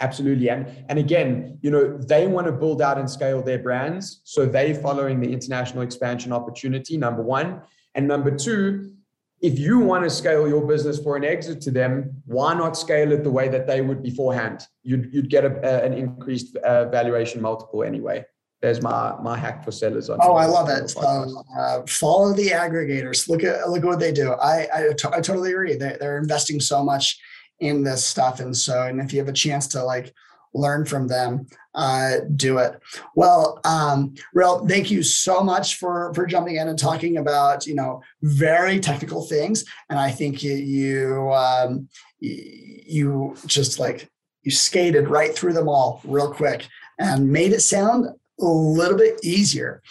Absolutely. 0.00 0.50
And, 0.50 0.66
and 0.88 0.98
again, 0.98 1.58
you 1.62 1.70
know, 1.70 1.96
they 1.96 2.26
want 2.26 2.46
to 2.48 2.52
build 2.52 2.82
out 2.82 2.98
and 2.98 3.08
scale 3.08 3.40
their 3.40 3.58
brands. 3.58 4.20
So 4.24 4.44
they 4.46 4.74
following 4.74 5.20
the 5.20 5.32
international 5.32 5.82
expansion 5.82 6.32
opportunity, 6.32 6.96
number 6.96 7.22
one. 7.22 7.62
And 7.94 8.08
number 8.08 8.36
two, 8.36 8.94
if 9.40 9.58
you 9.58 9.78
want 9.78 10.04
to 10.04 10.10
scale 10.10 10.48
your 10.48 10.66
business 10.66 10.98
for 11.00 11.16
an 11.16 11.24
exit 11.24 11.60
to 11.62 11.70
them, 11.70 12.22
why 12.26 12.54
not 12.54 12.76
scale 12.76 13.12
it 13.12 13.22
the 13.22 13.30
way 13.30 13.48
that 13.48 13.66
they 13.66 13.80
would 13.80 14.02
beforehand? 14.02 14.66
You'd, 14.82 15.12
you'd 15.12 15.30
get 15.30 15.44
a, 15.44 15.52
a, 15.64 15.84
an 15.84 15.92
increased 15.92 16.56
uh, 16.56 16.88
valuation 16.88 17.40
multiple 17.40 17.84
anyway. 17.84 18.24
There's 18.62 18.80
my 18.80 19.16
my 19.20 19.36
hack 19.36 19.64
for 19.64 19.72
sellers 19.72 20.08
on. 20.08 20.18
Oh, 20.22 20.34
I 20.34 20.46
love 20.46 20.68
it. 20.68 20.88
So, 20.88 21.44
uh, 21.58 21.82
follow 21.88 22.32
the 22.32 22.50
aggregators. 22.50 23.28
Look 23.28 23.42
at 23.42 23.68
look 23.68 23.82
at 23.82 23.86
what 23.86 23.98
they 23.98 24.12
do. 24.12 24.34
I 24.34 24.68
I, 24.72 24.92
t- 24.96 25.08
I 25.12 25.20
totally 25.20 25.50
agree. 25.50 25.74
They, 25.74 25.96
they're 25.98 26.18
investing 26.18 26.60
so 26.60 26.84
much 26.84 27.18
in 27.58 27.82
this 27.82 28.04
stuff. 28.04 28.38
And 28.38 28.56
so, 28.56 28.86
and 28.86 29.00
if 29.00 29.12
you 29.12 29.18
have 29.18 29.28
a 29.28 29.32
chance 29.32 29.66
to 29.68 29.82
like 29.82 30.14
learn 30.54 30.84
from 30.84 31.08
them, 31.08 31.46
uh, 31.74 32.18
do 32.36 32.58
it. 32.58 32.80
Well, 33.16 33.60
um, 33.64 34.14
Rael, 34.32 34.64
thank 34.66 34.92
you 34.92 35.02
so 35.02 35.42
much 35.42 35.76
for 35.76 36.14
for 36.14 36.24
jumping 36.24 36.54
in 36.54 36.68
and 36.68 36.78
talking 36.78 37.16
about 37.16 37.66
you 37.66 37.74
know 37.74 38.00
very 38.22 38.78
technical 38.78 39.22
things. 39.22 39.64
And 39.88 39.98
I 39.98 40.12
think 40.12 40.42
you 40.42 40.54
you 40.54 41.32
um, 41.32 41.88
you 42.20 43.34
just 43.46 43.80
like 43.80 44.08
you 44.44 44.52
skated 44.52 45.08
right 45.08 45.34
through 45.34 45.54
them 45.54 45.68
all 45.68 46.00
real 46.04 46.32
quick 46.32 46.68
and 46.98 47.32
made 47.32 47.52
it 47.52 47.60
sound 47.60 48.06
a 48.42 48.46
little 48.46 48.98
bit 48.98 49.20
easier. 49.22 49.82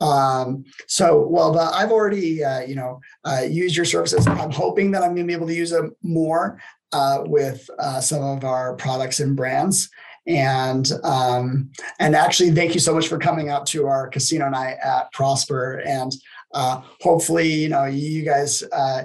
Um, 0.00 0.64
so, 0.86 1.26
well, 1.26 1.58
I've 1.58 1.90
already, 1.90 2.44
uh, 2.44 2.60
you 2.60 2.74
know, 2.74 3.00
uh, 3.24 3.42
used 3.48 3.76
your 3.76 3.84
services. 3.84 4.26
I'm 4.26 4.50
hoping 4.50 4.90
that 4.92 5.02
I'm 5.02 5.14
going 5.14 5.26
to 5.26 5.30
be 5.30 5.32
able 5.32 5.48
to 5.48 5.54
use 5.54 5.70
them 5.70 5.94
more 6.02 6.60
uh, 6.92 7.24
with 7.26 7.68
uh, 7.78 8.00
some 8.00 8.22
of 8.22 8.44
our 8.44 8.74
products 8.76 9.20
and 9.20 9.36
brands. 9.36 9.90
And 10.28 10.90
um, 11.04 11.70
and 12.00 12.16
actually, 12.16 12.50
thank 12.50 12.74
you 12.74 12.80
so 12.80 12.92
much 12.92 13.06
for 13.06 13.18
coming 13.18 13.48
out 13.48 13.64
to 13.66 13.86
our 13.86 14.08
casino 14.08 14.48
night 14.48 14.76
at 14.82 15.12
Prosper. 15.12 15.82
And 15.86 16.12
uh, 16.52 16.82
hopefully, 17.00 17.48
you 17.48 17.68
know, 17.68 17.84
you 17.84 18.24
guys 18.24 18.64
uh, 18.72 19.04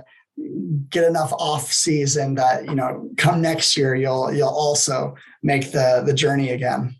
get 0.89 1.03
enough 1.03 1.31
off 1.33 1.71
season 1.71 2.35
that 2.35 2.65
you 2.65 2.73
know, 2.73 3.09
come 3.17 3.39
next 3.39 3.77
year, 3.77 3.93
you'll 3.93 4.33
you'll 4.33 4.49
also 4.49 5.15
make 5.43 5.71
the 5.71 6.01
the 6.05 6.13
journey 6.13 6.51
again. 6.51 6.95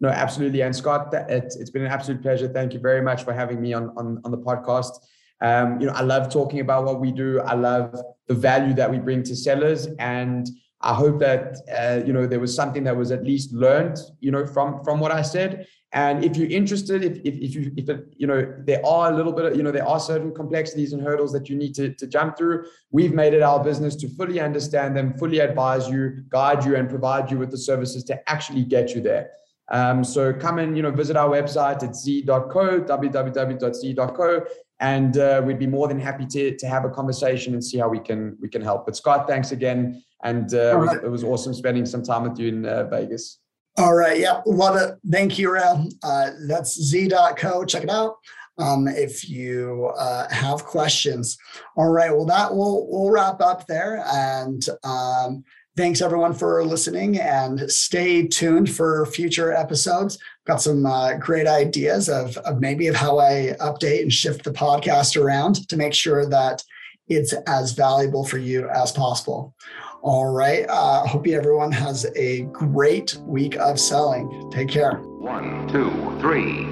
No, 0.00 0.08
absolutely. 0.08 0.60
And 0.62 0.76
Scott, 0.76 1.08
it's, 1.12 1.56
it's 1.56 1.70
been 1.70 1.82
an 1.82 1.90
absolute 1.90 2.20
pleasure. 2.20 2.48
Thank 2.48 2.74
you 2.74 2.80
very 2.80 3.00
much 3.00 3.24
for 3.24 3.32
having 3.32 3.60
me 3.60 3.72
on, 3.72 3.90
on, 3.96 4.20
on 4.24 4.30
the 4.30 4.38
podcast. 4.38 4.92
Um, 5.40 5.80
you 5.80 5.86
know, 5.86 5.92
I 5.92 6.02
love 6.02 6.30
talking 6.30 6.60
about 6.60 6.84
what 6.84 7.00
we 7.00 7.12
do. 7.12 7.40
I 7.40 7.54
love 7.54 7.98
the 8.26 8.34
value 8.34 8.74
that 8.74 8.90
we 8.90 8.98
bring 8.98 9.22
to 9.24 9.36
sellers, 9.36 9.86
and 9.98 10.48
I 10.80 10.94
hope 10.94 11.18
that 11.20 11.56
uh, 11.76 12.06
you 12.06 12.12
know 12.12 12.26
there 12.26 12.40
was 12.40 12.54
something 12.54 12.84
that 12.84 12.96
was 12.96 13.10
at 13.10 13.24
least 13.24 13.52
learned, 13.52 13.98
you 14.20 14.30
know, 14.30 14.46
from 14.46 14.82
from 14.82 14.98
what 14.98 15.12
I 15.12 15.22
said. 15.22 15.66
And 15.92 16.24
if 16.24 16.36
you're 16.36 16.50
interested, 16.50 17.04
if 17.04 17.18
if, 17.18 17.34
if 17.34 17.54
you 17.54 17.72
if 17.76 17.88
it, 17.88 18.14
you 18.16 18.26
know 18.26 18.54
there 18.64 18.84
are 18.84 19.12
a 19.12 19.16
little 19.16 19.32
bit 19.32 19.44
of 19.44 19.56
you 19.56 19.62
know 19.62 19.72
there 19.72 19.86
are 19.86 20.00
certain 20.00 20.34
complexities 20.34 20.94
and 20.94 21.02
hurdles 21.02 21.32
that 21.32 21.50
you 21.50 21.56
need 21.56 21.74
to 21.74 21.92
to 21.94 22.06
jump 22.06 22.38
through. 22.38 22.66
We've 22.90 23.12
made 23.12 23.34
it 23.34 23.42
our 23.42 23.62
business 23.62 23.94
to 23.96 24.08
fully 24.08 24.40
understand 24.40 24.96
them, 24.96 25.18
fully 25.18 25.40
advise 25.40 25.86
you, 25.88 26.24
guide 26.30 26.64
you, 26.64 26.76
and 26.76 26.88
provide 26.88 27.30
you 27.30 27.38
with 27.38 27.50
the 27.50 27.58
services 27.58 28.04
to 28.04 28.30
actually 28.30 28.64
get 28.64 28.94
you 28.94 29.02
there. 29.02 29.30
Um, 29.70 30.04
so 30.04 30.32
come 30.32 30.58
and 30.58 30.76
you 30.76 30.82
know 30.82 30.90
visit 30.90 31.16
our 31.16 31.28
website 31.28 31.82
at 31.82 31.96
zee.co, 31.96 32.80
www.zee.co, 32.80 34.44
and 34.80 35.18
uh, 35.18 35.42
we'd 35.44 35.58
be 35.58 35.66
more 35.66 35.88
than 35.88 35.98
happy 35.98 36.26
to, 36.26 36.56
to 36.56 36.66
have 36.66 36.84
a 36.84 36.90
conversation 36.90 37.54
and 37.54 37.64
see 37.64 37.78
how 37.78 37.88
we 37.88 37.98
can 37.98 38.36
we 38.40 38.48
can 38.48 38.62
help. 38.62 38.86
But 38.86 38.96
Scott, 38.96 39.26
thanks 39.26 39.52
again, 39.52 40.02
and 40.22 40.52
uh, 40.54 40.56
it, 40.56 40.78
was, 40.78 40.94
it, 41.04 41.10
was, 41.10 41.24
awesome 41.24 41.54
spending 41.54 41.84
some 41.86 42.02
time 42.02 42.22
with 42.22 42.38
you 42.38 42.48
in 42.48 42.66
uh, 42.66 42.84
Vegas. 42.84 43.38
All 43.78 43.94
right, 43.94 44.18
yeah, 44.18 44.40
love 44.46 44.76
it. 44.76 44.96
Thank 45.10 45.38
you, 45.38 45.50
Rael. 45.52 45.88
Uh, 46.02 46.30
that's 46.46 46.80
zee.co. 46.80 47.64
Check 47.64 47.82
it 47.82 47.90
out. 47.90 48.16
Um, 48.58 48.88
if 48.88 49.28
you 49.28 49.92
uh, 49.98 50.32
have 50.32 50.64
questions. 50.64 51.36
All 51.76 51.90
right, 51.90 52.10
well, 52.10 52.24
that 52.26 52.54
will 52.54 52.86
we'll 52.88 53.10
wrap 53.10 53.40
up 53.40 53.66
there, 53.66 54.04
and 54.06 54.64
um, 54.84 55.44
thanks 55.76 56.00
everyone 56.00 56.32
for 56.32 56.64
listening 56.64 57.20
and 57.20 57.70
stay 57.70 58.26
tuned 58.26 58.70
for 58.70 59.04
future 59.06 59.52
episodes. 59.52 60.18
Got 60.46 60.62
some 60.62 60.86
uh, 60.86 61.14
great 61.14 61.46
ideas 61.46 62.08
of, 62.08 62.36
of 62.38 62.60
maybe 62.60 62.86
of 62.86 62.96
how 62.96 63.18
i 63.18 63.54
update 63.60 64.02
and 64.02 64.12
shift 64.12 64.44
the 64.44 64.50
podcast 64.50 65.20
around 65.20 65.68
to 65.68 65.76
make 65.76 65.94
sure 65.94 66.26
that 66.26 66.62
it's 67.08 67.32
as 67.46 67.72
valuable 67.72 68.24
for 68.24 68.38
you 68.38 68.68
as 68.70 68.90
possible. 68.90 69.54
All 70.02 70.32
right 70.32 70.66
uh, 70.68 71.06
hope 71.06 71.26
you 71.26 71.36
everyone 71.36 71.72
has 71.72 72.06
a 72.16 72.42
great 72.42 73.16
week 73.20 73.56
of 73.56 73.78
selling. 73.78 74.50
Take 74.52 74.68
care. 74.68 74.94
One 74.94 75.68
two 75.68 75.90
three 76.20 76.70